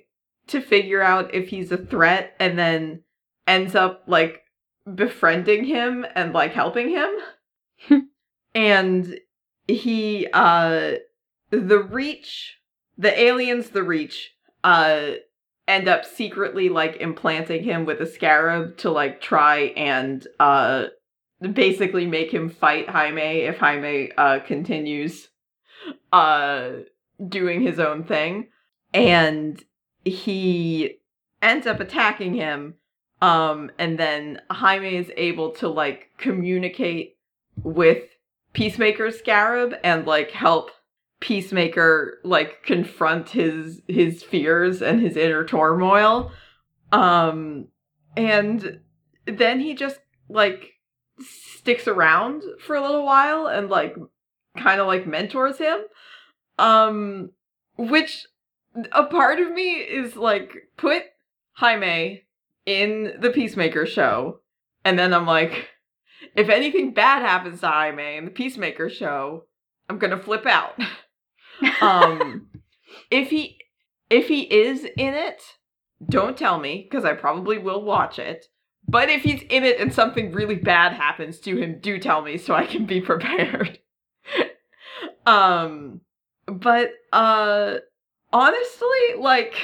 [0.47, 3.01] to figure out if he's a threat and then
[3.47, 4.41] ends up like
[4.95, 8.03] befriending him and like helping him.
[8.55, 9.19] And
[9.67, 10.97] he uh
[11.49, 12.59] the reach
[12.99, 15.13] the aliens the reach uh
[15.67, 20.85] end up secretly like implanting him with a scarab to like try and uh
[21.51, 25.29] basically make him fight Jaime if Jaime uh continues
[26.11, 26.71] uh
[27.27, 28.47] doing his own thing.
[28.93, 29.61] And
[30.05, 30.99] he
[31.41, 32.75] ends up attacking him
[33.21, 37.17] um and then Jaime is able to like communicate
[37.57, 38.03] with
[38.53, 40.71] Peacemaker scarab and like help
[41.19, 46.31] Peacemaker like confront his his fears and his inner turmoil.
[46.91, 47.67] Um
[48.15, 48.79] and
[49.25, 50.72] then he just like
[51.23, 53.95] sticks around for a little while and like
[54.57, 55.79] kind of like mentors him.
[56.59, 57.31] Um
[57.75, 58.25] which
[58.91, 61.03] a part of me is like put
[61.53, 62.23] Jaime
[62.65, 64.39] in the Peacemaker show.
[64.85, 65.69] And then I'm like
[66.35, 69.45] if anything bad happens to Jaime in the Peacemaker show
[69.89, 70.79] I'm going to flip out.
[71.81, 72.49] Um
[73.11, 73.57] if he
[74.09, 75.41] if he is in it
[76.09, 78.47] don't tell me because I probably will watch it
[78.87, 82.37] but if he's in it and something really bad happens to him, do tell me
[82.37, 83.79] so I can be prepared.
[85.25, 86.01] um
[86.45, 87.75] but uh
[88.31, 89.55] honestly, like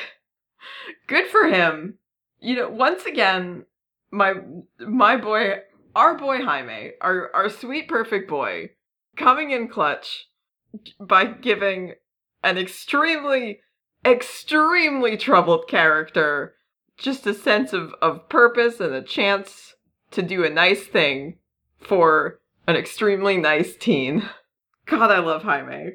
[1.07, 1.95] good for him.
[2.39, 3.65] You know, once again,
[4.11, 4.35] my
[4.79, 5.55] my boy
[5.95, 8.69] our boy Jaime, our our sweet perfect boy,
[9.17, 10.27] coming in clutch
[10.99, 11.93] by giving
[12.43, 13.59] an extremely
[14.05, 16.55] extremely troubled character
[16.99, 19.75] just a sense of, of purpose and a chance
[20.11, 21.37] to do a nice thing
[21.79, 24.29] for an extremely nice teen.
[24.85, 25.93] God, I love Jaime.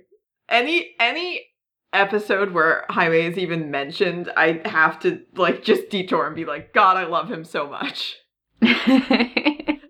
[0.48, 1.46] Any any
[1.92, 6.72] episode where Jaime is even mentioned, I have to like just detour and be like,
[6.74, 8.16] God, I love him so much.
[8.60, 9.80] Perfect.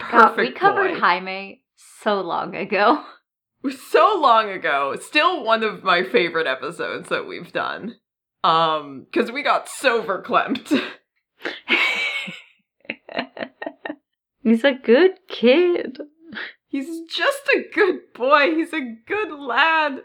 [0.10, 1.00] God, we covered boy.
[1.00, 3.04] Jaime so long ago.
[3.90, 4.96] so long ago.
[5.00, 7.96] Still one of my favorite episodes that we've done.
[8.44, 10.78] Um, because we got so verklempt.
[14.42, 15.98] He's a good kid.
[16.68, 18.54] He's just a good boy.
[18.54, 20.02] He's a good lad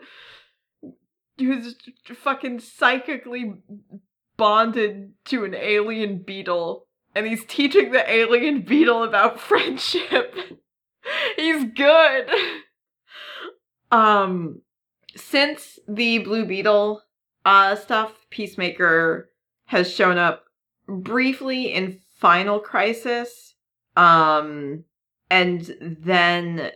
[1.38, 1.76] who's
[2.06, 3.56] fucking psychically
[4.38, 6.88] bonded to an alien beetle.
[7.14, 10.34] And he's teaching the alien beetle about friendship.
[11.36, 12.30] he's good.
[13.92, 14.62] Um,
[15.18, 17.02] since the Blue Beetle
[17.46, 19.30] uh, stuff, Peacemaker
[19.66, 20.46] has shown up
[20.88, 23.56] briefly in Final Crisis.
[23.96, 24.84] Um,
[25.30, 26.72] and then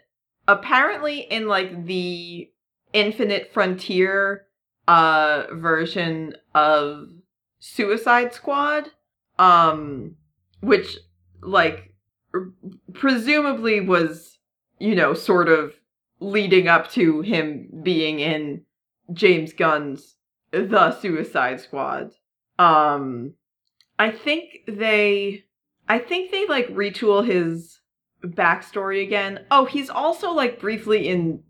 [0.47, 2.49] apparently in like the
[2.91, 4.45] Infinite Frontier
[4.88, 7.08] uh version of
[7.60, 8.91] Suicide Squad,
[9.39, 10.15] um,
[10.60, 10.97] which
[11.41, 11.95] like
[12.93, 14.38] presumably was
[14.80, 15.73] you know sort of
[16.19, 18.63] leading up to him being in
[19.13, 20.17] James Gunn's
[20.54, 22.12] The Suicide Squad.
[22.58, 23.34] Um,
[24.00, 25.44] I think they,
[25.89, 27.82] I think they like retool his
[28.24, 29.46] backstory again.
[29.52, 31.44] Oh, he's also like briefly in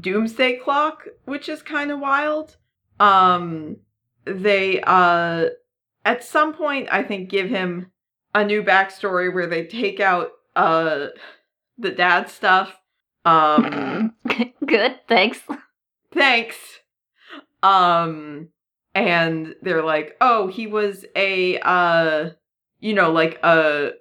[0.00, 2.56] Doomsday Clock, which is kind of wild.
[3.00, 3.78] Um
[4.24, 5.46] they uh
[6.04, 7.90] at some point I think give him
[8.34, 11.08] a new backstory where they take out uh
[11.78, 12.78] the dad stuff.
[13.24, 14.14] Um
[14.66, 15.40] good, thanks.
[16.12, 16.56] thanks.
[17.62, 18.48] Um
[18.94, 22.30] and they're like, "Oh, he was a uh
[22.82, 23.92] you know, like a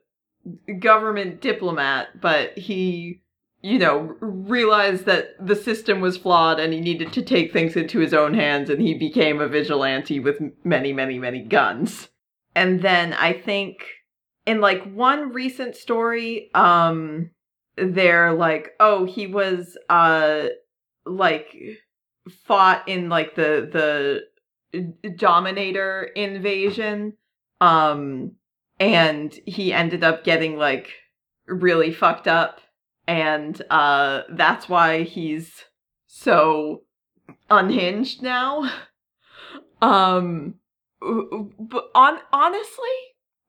[0.79, 3.21] government diplomat, but he,
[3.61, 7.99] you know, realized that the system was flawed and he needed to take things into
[7.99, 12.09] his own hands and he became a vigilante with many, many, many guns.
[12.55, 13.85] And then I think
[14.47, 17.29] in like one recent story, um,
[17.77, 20.47] they're like, oh, he was, uh,
[21.05, 21.55] like
[22.29, 24.23] fought in like the,
[24.73, 27.13] the Dominator invasion.
[27.59, 28.33] Um,
[28.81, 30.89] and he ended up getting like
[31.47, 32.61] really fucked up
[33.07, 35.65] and uh that's why he's
[36.07, 36.81] so
[37.49, 38.71] unhinged now
[39.81, 40.55] um
[40.99, 42.97] but on honestly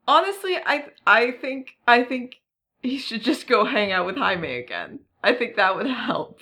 [0.06, 2.36] honestly i i think i think
[2.82, 6.40] he should just go hang out with jaime again i think that would help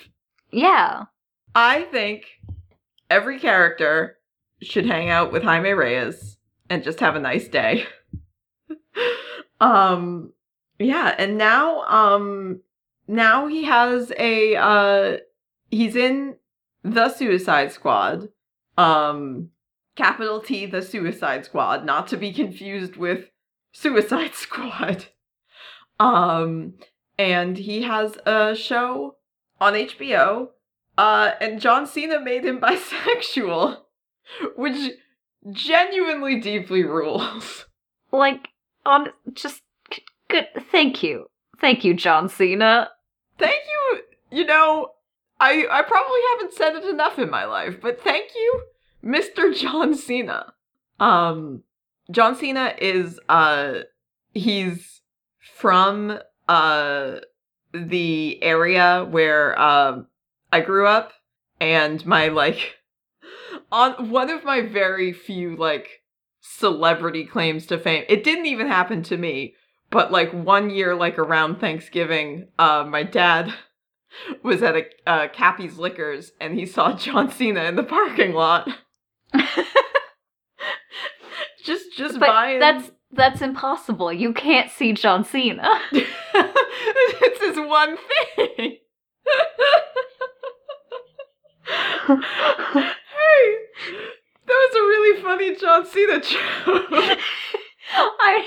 [0.51, 1.05] Yeah.
[1.55, 2.25] I think
[3.09, 4.17] every character
[4.61, 6.37] should hang out with jaime reyes
[6.71, 7.85] and just have a nice day.
[9.59, 10.33] Um
[10.79, 12.61] yeah and now um
[13.07, 15.17] now he has a uh
[15.69, 16.37] he's in
[16.83, 18.29] the suicide squad.
[18.75, 19.49] Um
[19.95, 23.29] capital t the suicide squad not to be confused with
[23.71, 25.05] suicide squad.
[25.99, 26.73] Um
[27.19, 29.17] and he has a show
[29.59, 30.47] on hbo
[30.97, 33.77] uh and john cena made him bisexual
[34.55, 34.91] which
[35.51, 37.65] genuinely deeply rules
[38.11, 38.49] Like,
[38.85, 39.61] on just
[40.29, 40.47] good.
[40.71, 41.25] Thank you.
[41.59, 42.89] Thank you, John Cena.
[43.37, 43.99] thank you
[44.39, 44.89] you know
[45.39, 48.61] i i probably haven't said it enough in my life but thank you
[49.03, 50.53] mr john cena
[50.99, 51.63] um
[52.11, 53.79] john cena is uh
[54.33, 55.01] he's
[55.55, 57.15] from uh
[57.73, 60.07] the area where um
[60.51, 61.13] i grew up
[61.59, 62.77] and my like
[63.71, 66.01] on one of my very few like
[66.41, 69.55] celebrity claims to fame it didn't even happen to me
[69.89, 73.53] but like one year like around thanksgiving uh my dad
[74.43, 78.67] was at a uh, cappy's liquors and he saw john cena in the parking lot
[81.63, 84.11] just just But buying that's that's impossible.
[84.13, 85.67] You can't see John Cena.
[85.91, 87.97] it's his one
[88.35, 88.77] thing
[91.67, 92.17] hey
[94.47, 97.17] that was a really funny john cena joke
[97.93, 98.45] I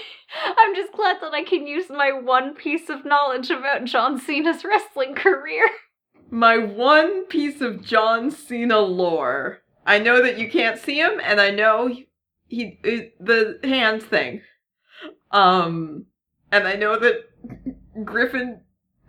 [0.56, 4.64] I'm just glad that I can use my one piece of knowledge about John Cena's
[4.64, 5.68] wrestling career.
[6.30, 9.60] my one piece of John Cena lore.
[9.86, 12.08] I know that you can't see him, and I know he,
[12.48, 12.78] he
[13.20, 14.42] the hands thing.
[15.30, 16.06] Um,
[16.50, 18.60] and I know that Griffin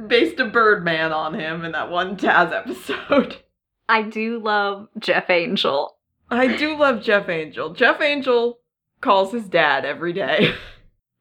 [0.07, 3.37] based a Birdman on him in that one Taz episode.
[3.88, 5.97] I do love Jeff Angel.
[6.29, 7.73] I do love Jeff Angel.
[7.73, 8.59] Jeff Angel
[9.01, 10.53] calls his dad every day.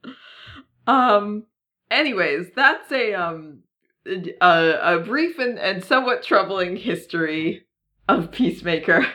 [0.86, 1.44] um
[1.90, 3.60] anyways, that's a um
[4.06, 7.66] a, a brief and, and somewhat troubling history
[8.08, 9.06] of Peacemaker.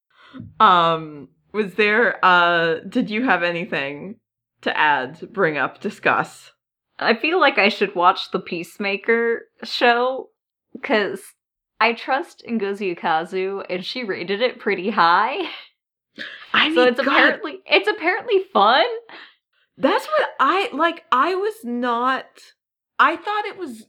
[0.60, 4.16] um was there uh did you have anything
[4.62, 6.52] to add, bring up, discuss?
[6.98, 10.30] I feel like I should watch the Peacemaker show
[10.72, 11.20] because
[11.80, 15.48] I trust Ngozi Ukazu and she rated it pretty high.
[16.52, 18.86] I so it's God, apparently it's apparently fun.
[19.76, 22.26] That's what I like I was not
[22.98, 23.86] I thought it was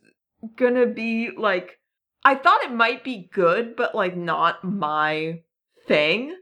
[0.56, 1.80] gonna be like
[2.24, 5.42] I thought it might be good, but like not my
[5.88, 6.36] thing.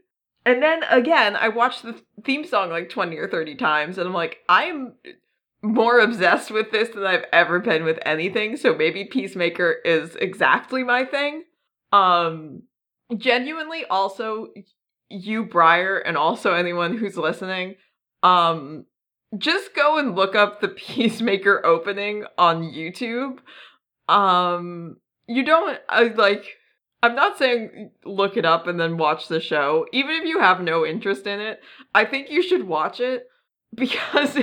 [0.44, 4.14] And then again, I watched the theme song like 20 or 30 times, and I'm
[4.14, 4.94] like, I'm
[5.62, 10.84] more obsessed with this than I've ever been with anything, so maybe Peacemaker is exactly
[10.84, 11.44] my thing.
[11.92, 12.62] Um
[13.16, 14.48] genuinely also
[15.08, 17.76] you Briar and also anyone who's listening,
[18.22, 18.84] um
[19.36, 23.38] just go and look up the Peacemaker opening on YouTube.
[24.08, 24.96] Um
[25.26, 26.44] you don't I like
[27.02, 29.86] I'm not saying look it up and then watch the show.
[29.92, 31.60] Even if you have no interest in it,
[31.94, 33.26] I think you should watch it
[33.74, 34.36] because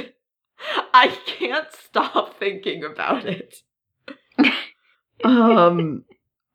[0.94, 3.56] I can't stop thinking about it.
[5.24, 6.04] um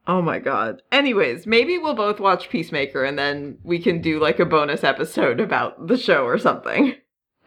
[0.07, 0.83] oh my god.
[0.93, 5.41] Anyways, maybe we'll both watch Peacemaker and then we can do like a bonus episode
[5.41, 6.95] about the show or something.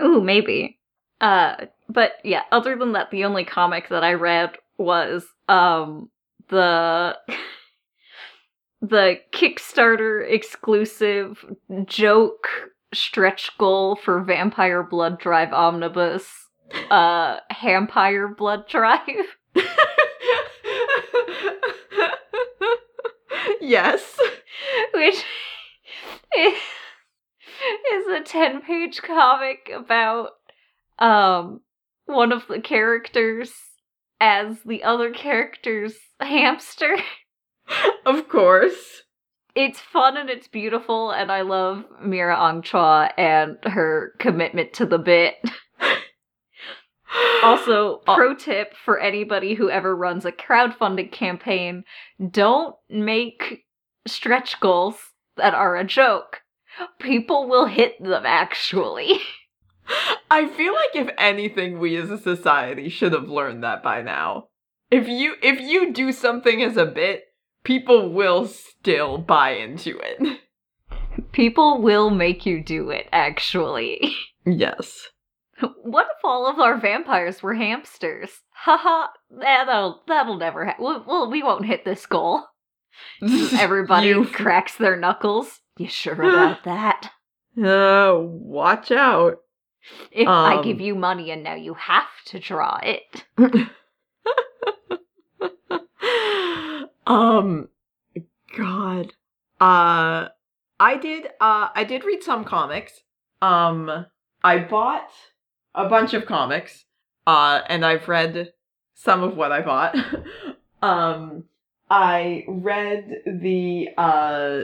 [0.02, 0.80] Ooh, maybe.
[1.22, 6.10] Uh but yeah, other than that the only comic that I read was um
[6.50, 7.18] the
[8.82, 11.46] the Kickstarter exclusive
[11.86, 12.48] joke
[12.94, 16.28] stretch goal for Vampire Blood Drive Omnibus,
[16.90, 19.38] uh, Vampire Blood Drive.
[23.62, 24.18] yes.
[24.94, 25.24] Which
[26.38, 26.54] is,
[27.94, 30.32] is a 10 page comic about
[31.00, 31.62] um
[32.06, 33.52] one of the characters
[34.20, 36.98] as the other character's hamster.
[38.06, 39.04] of course.
[39.56, 44.86] It's fun and it's beautiful, and I love Mira Ong Chua and her commitment to
[44.86, 45.36] the bit.
[47.44, 51.84] also, uh, pro tip for anybody who ever runs a crowdfunding campaign
[52.32, 53.66] don't make
[54.08, 54.96] stretch goals
[55.38, 56.42] that are a joke.
[57.00, 59.20] People will hit them, actually.
[60.32, 64.48] I feel like if anything, we as a society should have learned that by now.
[64.90, 67.26] If you if you do something as a bit,
[67.64, 70.40] people will still buy into it.
[71.32, 74.16] People will make you do it, actually.
[74.46, 75.08] Yes.
[75.84, 78.30] What if all of our vampires were hamsters?
[78.52, 80.84] Haha, that'll that'll never happen.
[80.84, 82.44] Well, we won't hit this goal.
[83.22, 84.26] Everybody you...
[84.26, 85.62] cracks their knuckles.
[85.78, 87.12] You sure about that?
[87.58, 89.38] Uh, watch out.
[90.12, 90.60] If um...
[90.60, 93.26] I give you money and now you have to draw it.
[97.06, 97.70] Um,
[98.56, 99.14] God.
[99.60, 100.30] Uh,
[100.80, 101.28] I did.
[101.40, 103.02] Uh, I did read some comics.
[103.42, 104.06] Um,
[104.44, 105.10] I bought
[105.76, 106.86] a bunch of comics.
[107.26, 108.54] Uh, and I've read
[108.94, 109.96] some of what I bought.
[110.82, 111.46] um,
[111.90, 114.64] I read the uh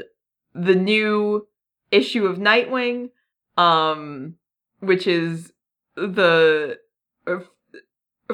[0.56, 1.48] the new
[1.92, 3.10] issue of Nightwing,
[3.58, 4.36] um,
[4.80, 5.54] which is
[5.96, 6.80] the
[7.28, 7.40] uh,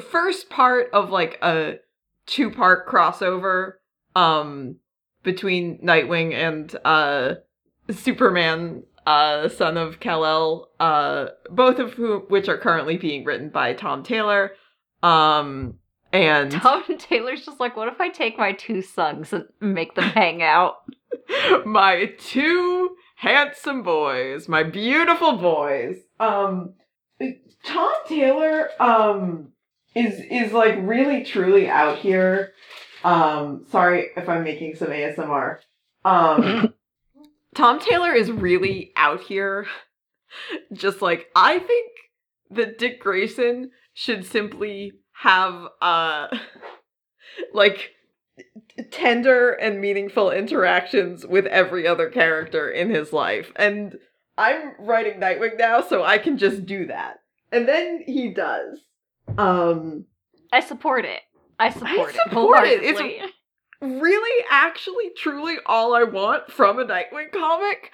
[0.00, 1.78] first part of like a
[2.26, 3.74] two part crossover
[4.16, 4.76] um
[5.22, 7.34] between Nightwing and uh
[7.90, 13.74] Superman uh son of Kal-El uh both of whom which are currently being written by
[13.74, 14.52] Tom Taylor
[15.02, 15.74] um
[16.12, 20.04] and Tom Taylor's just like what if I take my two sons and make them
[20.04, 20.76] hang out?
[21.64, 25.96] My two handsome boys my beautiful boys.
[26.20, 26.74] Um
[27.64, 29.52] Tom Taylor um
[29.94, 32.52] is is like really truly out here
[33.06, 35.58] um, sorry if I'm making some ASMR.
[36.04, 36.74] Um,
[37.54, 39.66] Tom Taylor is really out here.
[40.72, 41.92] Just like I think
[42.50, 44.92] that Dick Grayson should simply
[45.22, 46.26] have uh
[47.54, 47.92] like
[48.90, 53.52] tender and meaningful interactions with every other character in his life.
[53.54, 53.96] And
[54.36, 57.20] I'm writing Nightwing now, so I can just do that.
[57.52, 58.80] And then he does.
[59.38, 60.06] Um
[60.52, 61.22] I support it.
[61.58, 62.82] I support, I support it.
[62.82, 63.00] It's
[63.80, 67.90] really, actually, truly all I want from a Nightwing comic.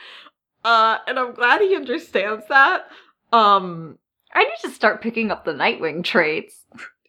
[0.64, 2.86] Uh, and I'm glad he understands that.
[3.32, 3.98] Um,
[4.34, 6.64] I need to start picking up the Nightwing traits.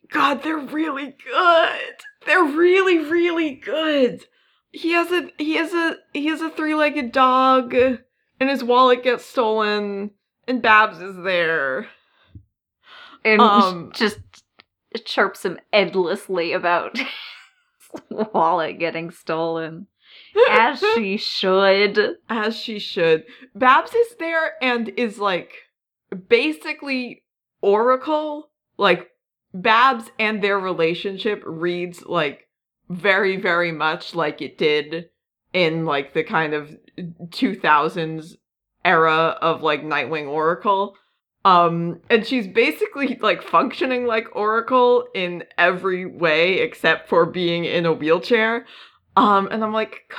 [0.10, 1.80] God, they're really good.
[2.26, 4.26] They're really, really good.
[4.72, 9.24] He has a he has a he has a three-legged dog, and his wallet gets
[9.26, 10.12] stolen,
[10.48, 11.88] and Babs is there.
[13.24, 14.20] And Um, just
[15.06, 16.98] chirps him endlessly about
[18.10, 19.88] his wallet getting stolen.
[20.50, 22.18] As she should.
[22.30, 23.26] As she should.
[23.56, 25.54] Babs is there and is like
[26.28, 27.24] basically
[27.62, 28.50] Oracle.
[28.78, 29.12] Like
[29.54, 32.48] Babs and their relationship reads like
[32.90, 35.10] very, very much like it did
[35.54, 38.36] in like the kind of 2000s
[38.84, 40.96] era of like Nightwing Oracle.
[41.46, 47.86] Um, and she's basically like functioning like Oracle in every way except for being in
[47.86, 48.66] a wheelchair.
[49.18, 50.12] Um, and I'm like,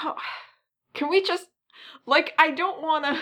[0.95, 1.47] can we just,
[2.07, 3.19] like, I don't wanna,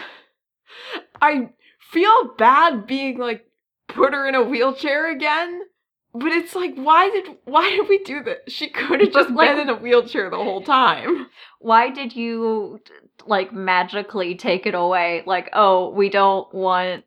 [1.22, 3.46] I feel bad being like,
[3.88, 5.62] put her in a wheelchair again.
[6.14, 8.40] But it's like, why did why did we do this?
[8.48, 11.26] She could have just like- been in a wheelchair the whole time.
[11.58, 12.80] Why did you
[13.26, 15.22] like magically take it away?
[15.24, 17.04] Like, oh, we don't want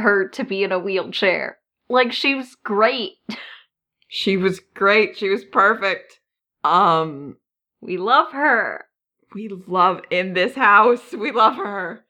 [0.00, 1.58] her to be in a wheelchair.
[1.88, 3.12] Like she was great.
[4.08, 5.16] She was great.
[5.16, 6.20] She was perfect.
[6.64, 7.36] Um,
[7.80, 8.86] We love her.
[9.34, 11.12] we love in this house.
[11.12, 12.04] We love her.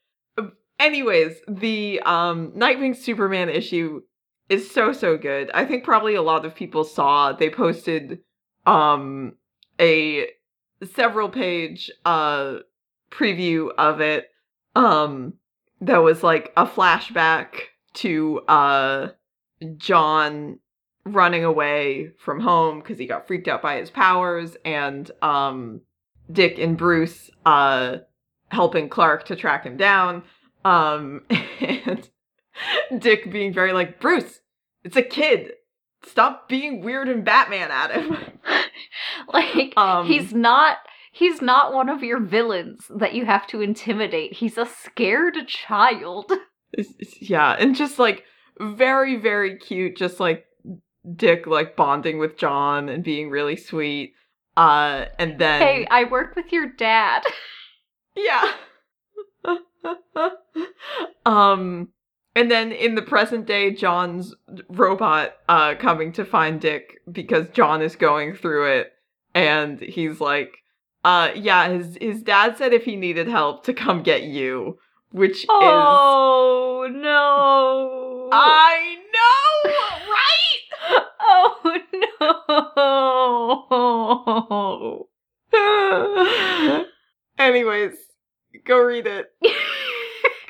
[0.78, 4.02] Anyways, the um Nightwing Superman issue
[4.48, 5.50] is so so good.
[5.52, 8.20] I think probably a lot of people saw they posted
[8.66, 9.34] um
[9.80, 10.28] a
[10.94, 12.58] several page uh
[13.10, 14.28] preview of it
[14.76, 15.34] um
[15.80, 17.48] that was like a flashback
[17.98, 19.08] to uh
[19.76, 20.58] John
[21.04, 25.80] running away from home because he got freaked out by his powers and um
[26.30, 27.98] Dick and Bruce uh
[28.48, 30.22] helping Clark to track him down
[30.64, 31.22] um
[31.60, 32.08] and
[32.98, 34.40] Dick being very like Bruce
[34.84, 35.52] it's a kid
[36.06, 38.16] stop being weird and Batman at him
[39.32, 40.78] like um he's not
[41.18, 44.34] he's not one of your villains that you have to intimidate.
[44.34, 46.30] He's a scared child.
[46.72, 48.24] It's- it's- yeah, and just like
[48.60, 50.44] very, very cute, just like
[51.14, 54.14] Dick like bonding with John and being really sweet.
[54.56, 57.22] Uh and then Hey, I work with your dad.
[58.16, 58.52] Yeah.
[61.26, 61.88] um
[62.34, 64.34] and then in the present day John's
[64.68, 68.92] robot uh coming to find Dick because John is going through it
[69.34, 70.50] and he's like
[71.04, 74.78] uh yeah his his dad said if he needed help to come get you
[75.10, 78.28] which is Oh no.
[78.32, 79.70] I know,
[80.10, 81.04] right?
[81.20, 81.60] oh
[85.52, 86.84] right?
[87.38, 87.92] Anyways,
[88.64, 89.30] go read it.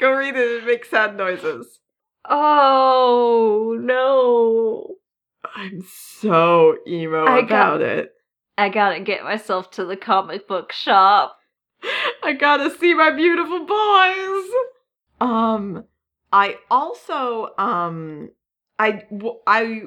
[0.00, 1.80] Go read it and make sad noises.
[2.24, 4.94] oh no.
[5.56, 5.82] I'm
[6.20, 8.12] so emo I got- about it.
[8.56, 11.37] I gotta get myself to the comic book shop.
[12.22, 14.50] I gotta see my beautiful boys.
[15.20, 15.84] Um,
[16.32, 18.30] I also um,
[18.78, 19.04] I
[19.46, 19.82] I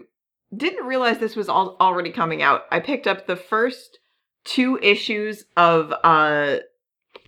[0.56, 2.64] didn't realize this was all already coming out.
[2.72, 4.00] I picked up the first
[4.44, 6.58] two issues of uh,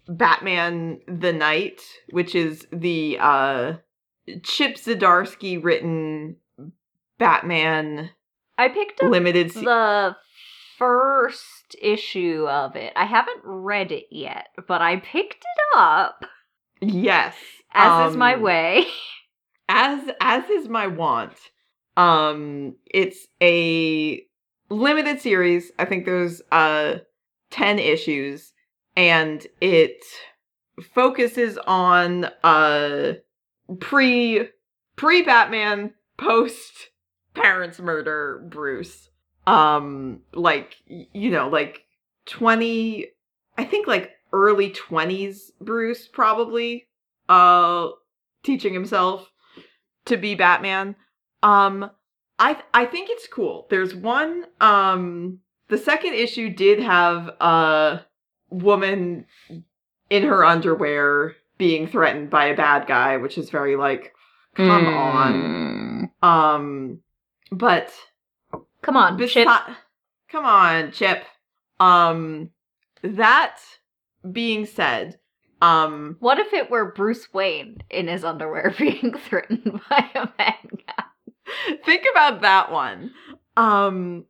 [0.08, 3.74] Batman the Knight, which is the uh,
[4.43, 6.38] Chip Zdarsky written
[7.18, 8.10] Batman
[8.58, 9.51] I picked up limited.
[9.51, 10.16] Se- the
[10.78, 12.93] first issue of it.
[12.95, 16.26] I haven't read it yet, but I picked it up
[16.82, 17.36] yes,
[17.74, 18.86] as is my um, way.
[19.69, 21.34] as as is my want
[21.95, 24.21] um it's a
[24.69, 26.95] limited series i think there's uh
[27.51, 28.51] 10 issues
[28.95, 30.03] and it
[30.93, 33.13] focuses on uh
[33.80, 34.49] pre
[34.95, 36.89] pre batman post
[37.34, 39.09] parents murder bruce
[39.48, 41.84] um like you know like
[42.28, 43.08] 20
[43.58, 46.88] i think like early 20s bruce probably
[47.30, 47.89] uh
[48.44, 49.32] teaching himself
[50.06, 50.96] to be Batman.
[51.41, 51.89] Um
[52.39, 53.68] I I think it's cool.
[53.70, 55.39] There's one um
[55.70, 58.02] the second issue did have a
[58.50, 59.26] woman
[60.10, 64.14] in her underwear being threatened by a bad guy, which is very like
[64.56, 66.10] come on.
[66.22, 67.00] Um
[67.52, 67.94] but
[68.84, 69.48] Come on, Chip.
[70.30, 71.26] come on, Chip.
[71.80, 72.52] Um
[73.02, 73.58] that
[74.32, 75.18] being said,
[75.62, 80.56] um What if it were Bruce Wayne in his underwear being threatened by a guy?
[81.86, 83.12] think about that one
[83.58, 84.26] um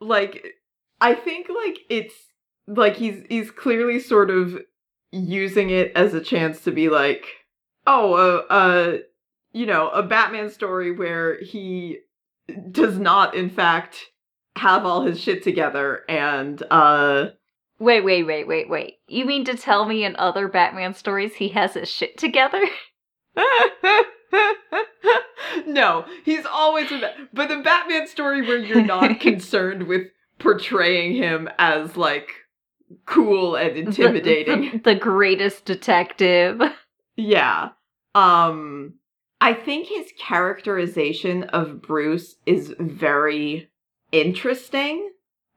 [0.00, 0.44] like
[1.00, 2.14] i think like it's
[2.66, 4.58] like he's he's clearly sort of
[5.12, 7.26] using it as a chance to be like
[7.86, 8.96] oh uh, uh
[9.52, 11.98] you know a batman story where he
[12.70, 14.06] does not in fact
[14.56, 17.26] have all his shit together and uh
[17.78, 18.94] Wait, wait, wait, wait, wait.
[19.06, 22.64] You mean to tell me in other Batman stories he has his shit together?
[25.66, 30.06] no, he's always a ba- but the Batman story where you're not concerned with
[30.38, 32.30] portraying him as like
[33.04, 34.80] cool and intimidating.
[34.82, 36.60] The, the greatest detective.
[37.16, 37.70] Yeah.
[38.14, 38.94] Um
[39.40, 43.70] I think his characterization of Bruce is very
[44.12, 45.10] interesting.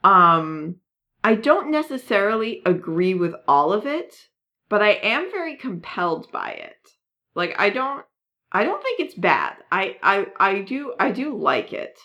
[0.04, 0.76] Um
[1.24, 4.30] I don't necessarily agree with all of it,
[4.70, 6.90] but I am very compelled by it.
[7.36, 8.06] Like I don't
[8.52, 9.58] I don't think it's bad.
[9.72, 12.00] I I I do I do like it.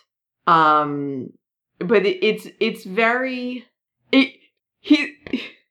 [0.47, 1.33] Um
[1.79, 3.67] but it, it's it's very
[4.13, 4.35] it
[4.81, 5.17] he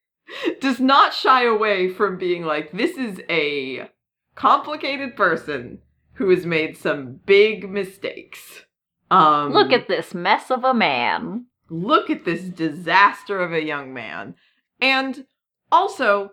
[0.61, 3.89] does not shy away from being like this is a
[4.35, 5.79] complicated person
[6.14, 8.66] who has made some big mistakes.
[9.11, 11.45] Um Look at this mess of a man.
[11.70, 14.36] look at this disaster of a young man.
[14.80, 15.26] And
[15.72, 16.32] also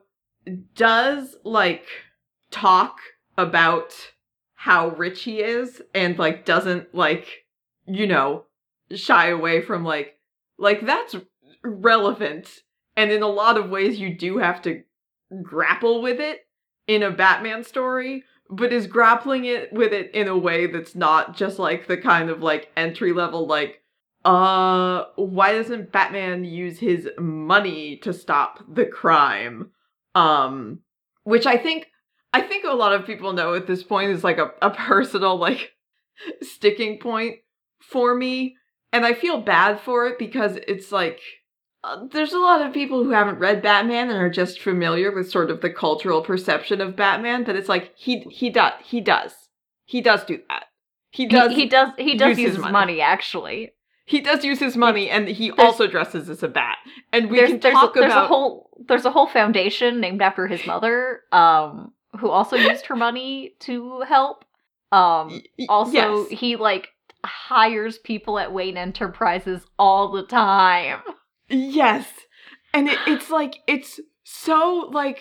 [0.75, 1.87] does like
[2.51, 2.99] talk
[3.39, 3.93] about
[4.55, 7.45] how rich he is and like doesn't like
[7.87, 8.45] you know
[8.95, 10.19] shy away from like
[10.59, 11.15] like that's
[11.63, 12.63] relevant
[12.97, 14.83] and in a lot of ways you do have to
[15.43, 16.41] grapple with it
[16.87, 21.37] in a Batman story but is grappling it with it in a way that's not
[21.37, 23.81] just like the kind of like entry level like
[24.25, 29.71] uh why doesn't batman use his money to stop the crime?
[30.15, 30.81] Um
[31.25, 31.87] which i think
[32.33, 35.37] i think a lot of people know at this point is like a, a personal
[35.39, 35.73] like
[36.43, 37.37] sticking point
[37.81, 38.57] for me.
[38.93, 41.21] And i feel bad for it because it's like
[41.83, 45.31] uh, there's a lot of people who haven't read batman and are just familiar with
[45.31, 49.33] sort of the cultural perception of batman but it's like he he does he does
[49.85, 50.65] he does do that
[51.11, 52.73] he does he, he does he does use use, money.
[52.73, 53.01] money.
[53.01, 53.73] actually.
[54.07, 56.77] he does use his money and he There's- also dresses as a bat
[57.13, 60.01] and we there's can there's, talk a, there's about a whole there's a whole foundation
[60.01, 64.45] named after his mother, um, who also used her money to help.
[64.91, 66.39] Um also yes.
[66.41, 66.89] he like
[67.25, 71.01] hires people at Wayne Enterprises all the time.
[71.51, 72.07] Yes.
[72.73, 75.21] And it, it's like, it's so like,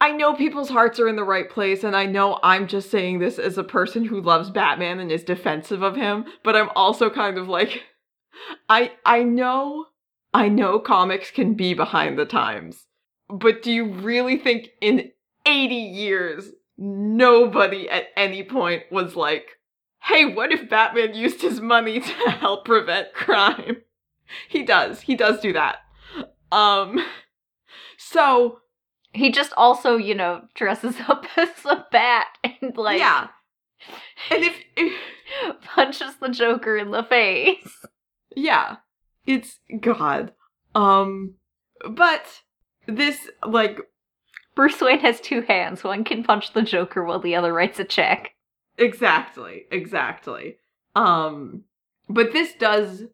[0.00, 3.18] I know people's hearts are in the right place, and I know I'm just saying
[3.18, 7.10] this as a person who loves Batman and is defensive of him, but I'm also
[7.10, 7.82] kind of like,
[8.68, 9.86] I I know
[10.32, 12.86] I know comics can be behind the times,
[13.28, 15.10] but do you really think in
[15.44, 19.58] 80 years nobody at any point was like,
[20.02, 23.82] hey, what if Batman used his money to help prevent crime?
[24.48, 25.00] He does.
[25.02, 25.78] He does do that.
[26.52, 26.98] Um
[27.98, 28.60] so
[29.12, 33.28] He just also, you know, dresses up as a bat and like yeah.
[34.30, 34.94] And if, if
[35.62, 37.84] punches the Joker in the face.
[38.36, 38.76] yeah,
[39.26, 40.32] it's god.
[40.74, 41.34] Um
[41.88, 42.42] but
[42.86, 43.80] this like
[44.54, 45.82] Bruce Wayne has two hands.
[45.84, 48.32] One can punch the Joker while the other writes a check.
[48.76, 50.56] Exactly, exactly.
[50.94, 51.64] Um
[52.08, 53.04] but this does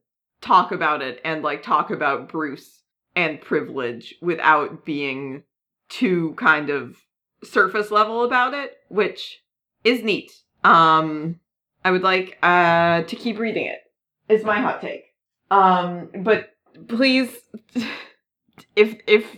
[0.46, 2.82] talk about it and like talk about Bruce
[3.14, 5.42] and privilege without being
[5.88, 6.96] too kind of
[7.42, 9.42] surface level about it, which
[9.84, 10.32] is neat.
[10.64, 11.40] Um
[11.84, 13.80] I would like uh to keep reading it.
[14.28, 15.04] Is my hot take.
[15.50, 16.50] Um but
[16.88, 17.30] please
[18.76, 19.36] if if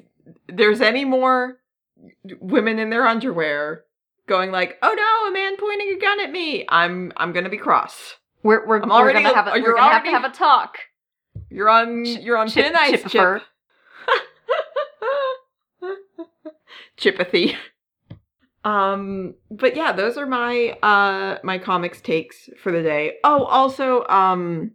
[0.48, 1.58] there's any more
[2.40, 3.84] women in their underwear
[4.26, 7.50] going like, "Oh no, a man pointing a gun at me." I'm I'm going to
[7.50, 8.16] be cross.
[8.42, 10.78] We're we're, we're already- gonna have a, we're gonna have to have a talk.
[11.50, 13.02] You're on you're on Chip- ice.
[13.10, 13.42] Chip.
[16.98, 17.56] Chipathy.
[18.64, 23.14] Um but yeah, those are my uh my comics takes for the day.
[23.24, 24.72] Oh, also um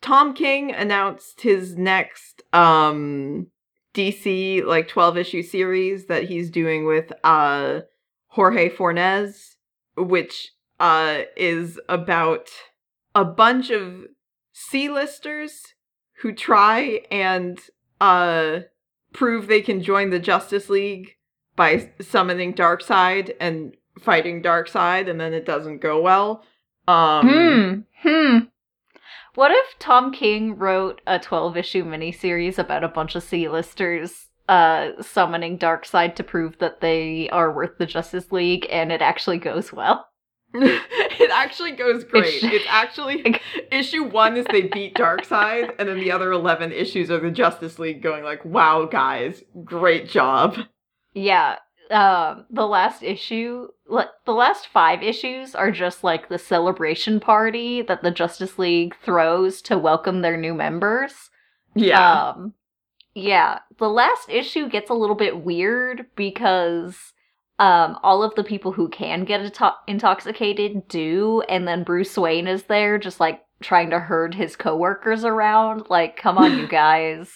[0.00, 3.48] Tom King announced his next um
[3.94, 7.80] DC like 12 issue series that he's doing with uh
[8.28, 9.56] Jorge Fornés,
[9.96, 12.48] which uh is about
[13.14, 14.04] a bunch of
[14.58, 15.74] C-listers
[16.22, 17.60] who try and
[18.00, 18.60] uh
[19.12, 21.16] prove they can join the Justice League
[21.56, 26.42] by summoning Darkseid and fighting Darkseid and then it doesn't go well.
[26.88, 28.08] Um Hmm.
[28.08, 28.38] Hmm.
[29.34, 35.02] What if Tom King wrote a 12 issue miniseries about a bunch of C-listers uh,
[35.02, 39.70] summoning Darkseid to prove that they are worth the Justice League and it actually goes
[39.70, 40.08] well?
[40.54, 42.42] it actually goes great.
[42.42, 43.40] It's- actually
[43.72, 47.78] issue one is they beat Darkseid, and then the other eleven issues are the Justice
[47.78, 50.56] League going like, "Wow, guys, great job."
[51.14, 51.56] Yeah.
[51.90, 57.80] Um, the last issue, like the last five issues, are just like the celebration party
[57.82, 61.30] that the Justice League throws to welcome their new members.
[61.76, 62.54] Yeah, Um,
[63.14, 63.60] yeah.
[63.78, 67.12] The last issue gets a little bit weird because
[67.58, 72.46] um, all of the people who can get ato- intoxicated do, and then Bruce Wayne
[72.46, 75.88] is there just like trying to herd his coworkers around.
[75.88, 77.32] Like, come on, you guys.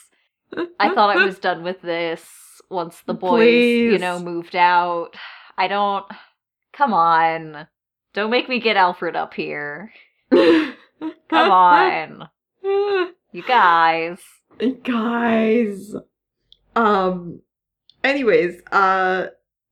[0.78, 2.26] I thought I was done with this
[2.70, 5.16] once the boys, you know, moved out.
[5.56, 6.04] I don't.
[6.72, 7.66] Come on.
[8.14, 9.92] Don't make me get Alfred up here.
[10.32, 12.28] Come on.
[12.62, 14.18] You guys.
[14.84, 15.94] guys
[16.76, 17.40] um
[18.04, 19.26] anyways uh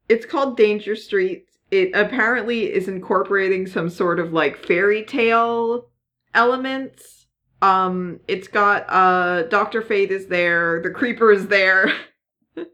[0.08, 5.88] it's called danger street it apparently is incorporating some sort of like fairy tale
[6.34, 7.26] elements.
[7.60, 11.92] Um it's got uh dr fate is there the creeper is there.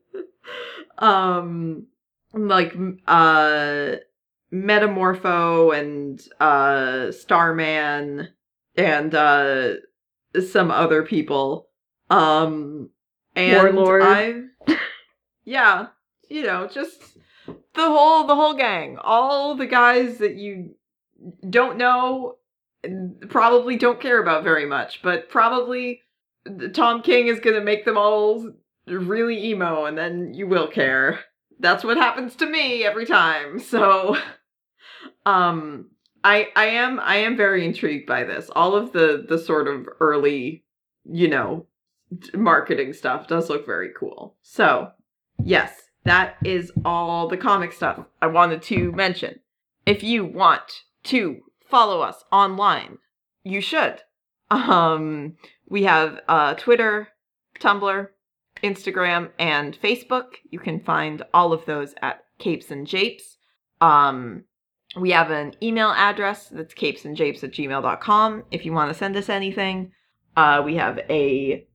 [0.96, 1.88] Um
[2.32, 2.72] like
[3.08, 3.96] uh
[4.52, 8.28] metamorpho and uh starman
[8.76, 9.74] and uh
[10.48, 11.68] some other people.
[12.10, 12.90] Um
[13.34, 14.02] and Warlord.
[14.02, 14.42] I
[15.44, 15.88] yeah,
[16.28, 17.13] you know, just
[17.74, 20.74] the whole the whole gang, all the guys that you
[21.48, 22.36] don't know
[23.28, 26.00] probably don't care about very much, but probably
[26.72, 28.50] Tom King is going to make them all
[28.86, 31.20] really emo and then you will care.
[31.58, 33.60] That's what happens to me every time.
[33.68, 34.16] So
[35.26, 35.90] um
[36.22, 38.50] I I am I am very intrigued by this.
[38.50, 40.64] All of the the sort of early,
[41.04, 41.66] you know,
[42.34, 44.36] marketing stuff does look very cool.
[44.42, 44.90] So,
[45.42, 49.40] yes, that is all the comic stuff I wanted to mention.
[49.86, 52.98] If you want to follow us online,
[53.42, 54.02] you should.
[54.50, 55.36] Um,
[55.68, 57.08] we have uh, Twitter,
[57.60, 58.08] Tumblr,
[58.62, 60.36] Instagram, and Facebook.
[60.50, 63.36] You can find all of those at Capes and Japes.
[63.80, 64.44] Um,
[64.96, 69.28] we have an email address that's capesandjapes at gmail.com if you want to send us
[69.28, 69.92] anything.
[70.36, 71.66] Uh, we have a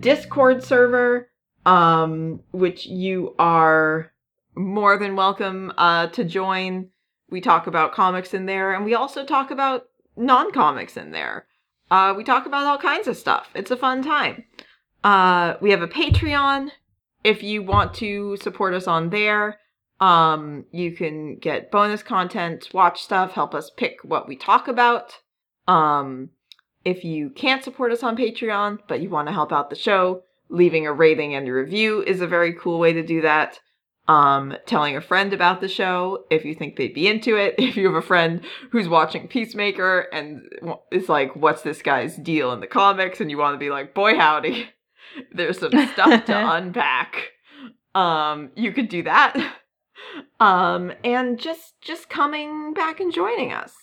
[0.00, 1.28] Discord server,
[1.66, 4.12] um, which you are
[4.54, 6.88] more than welcome uh, to join.
[7.28, 11.46] We talk about comics in there, and we also talk about non comics in there.
[11.90, 13.48] Uh, we talk about all kinds of stuff.
[13.54, 14.44] It's a fun time.
[15.04, 16.70] Uh, we have a Patreon.
[17.24, 19.58] If you want to support us on there,
[20.00, 25.18] um, you can get bonus content, watch stuff, help us pick what we talk about.
[25.66, 26.30] Um,
[26.84, 30.22] if you can't support us on Patreon, but you want to help out the show,
[30.48, 33.60] leaving a rating and a review is a very cool way to do that.
[34.08, 37.56] Um, telling a friend about the show if you think they'd be into it.
[37.58, 38.40] If you have a friend
[38.70, 40.42] who's watching Peacemaker and
[40.92, 43.20] is like, what's this guy's deal in the comics?
[43.20, 44.68] And you want to be like, boy, howdy,
[45.32, 47.32] there's some stuff to unpack.
[47.96, 49.36] Um, you could do that.
[50.38, 53.74] Um, and just, just coming back and joining us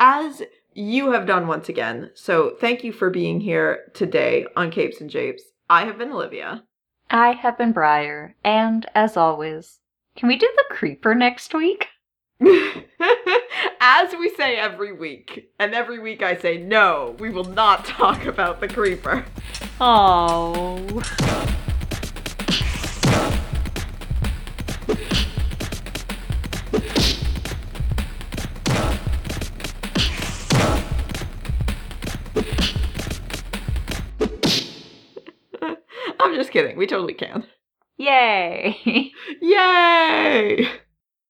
[0.00, 0.42] as
[0.74, 2.10] you have done once again.
[2.14, 5.42] So thank you for being here today on Capes and Japes.
[5.70, 6.64] I have been Olivia.
[7.10, 9.80] I have been Briar, and as always,
[10.16, 11.88] can we do the creeper next week?
[13.80, 18.24] As we say every week, and every week I say, no, we will not talk
[18.26, 19.24] about the creeper.
[19.80, 21.02] Oh.
[36.48, 36.78] Just kidding.
[36.78, 37.44] We totally can.
[37.98, 38.74] Yay.
[39.42, 40.68] Yay!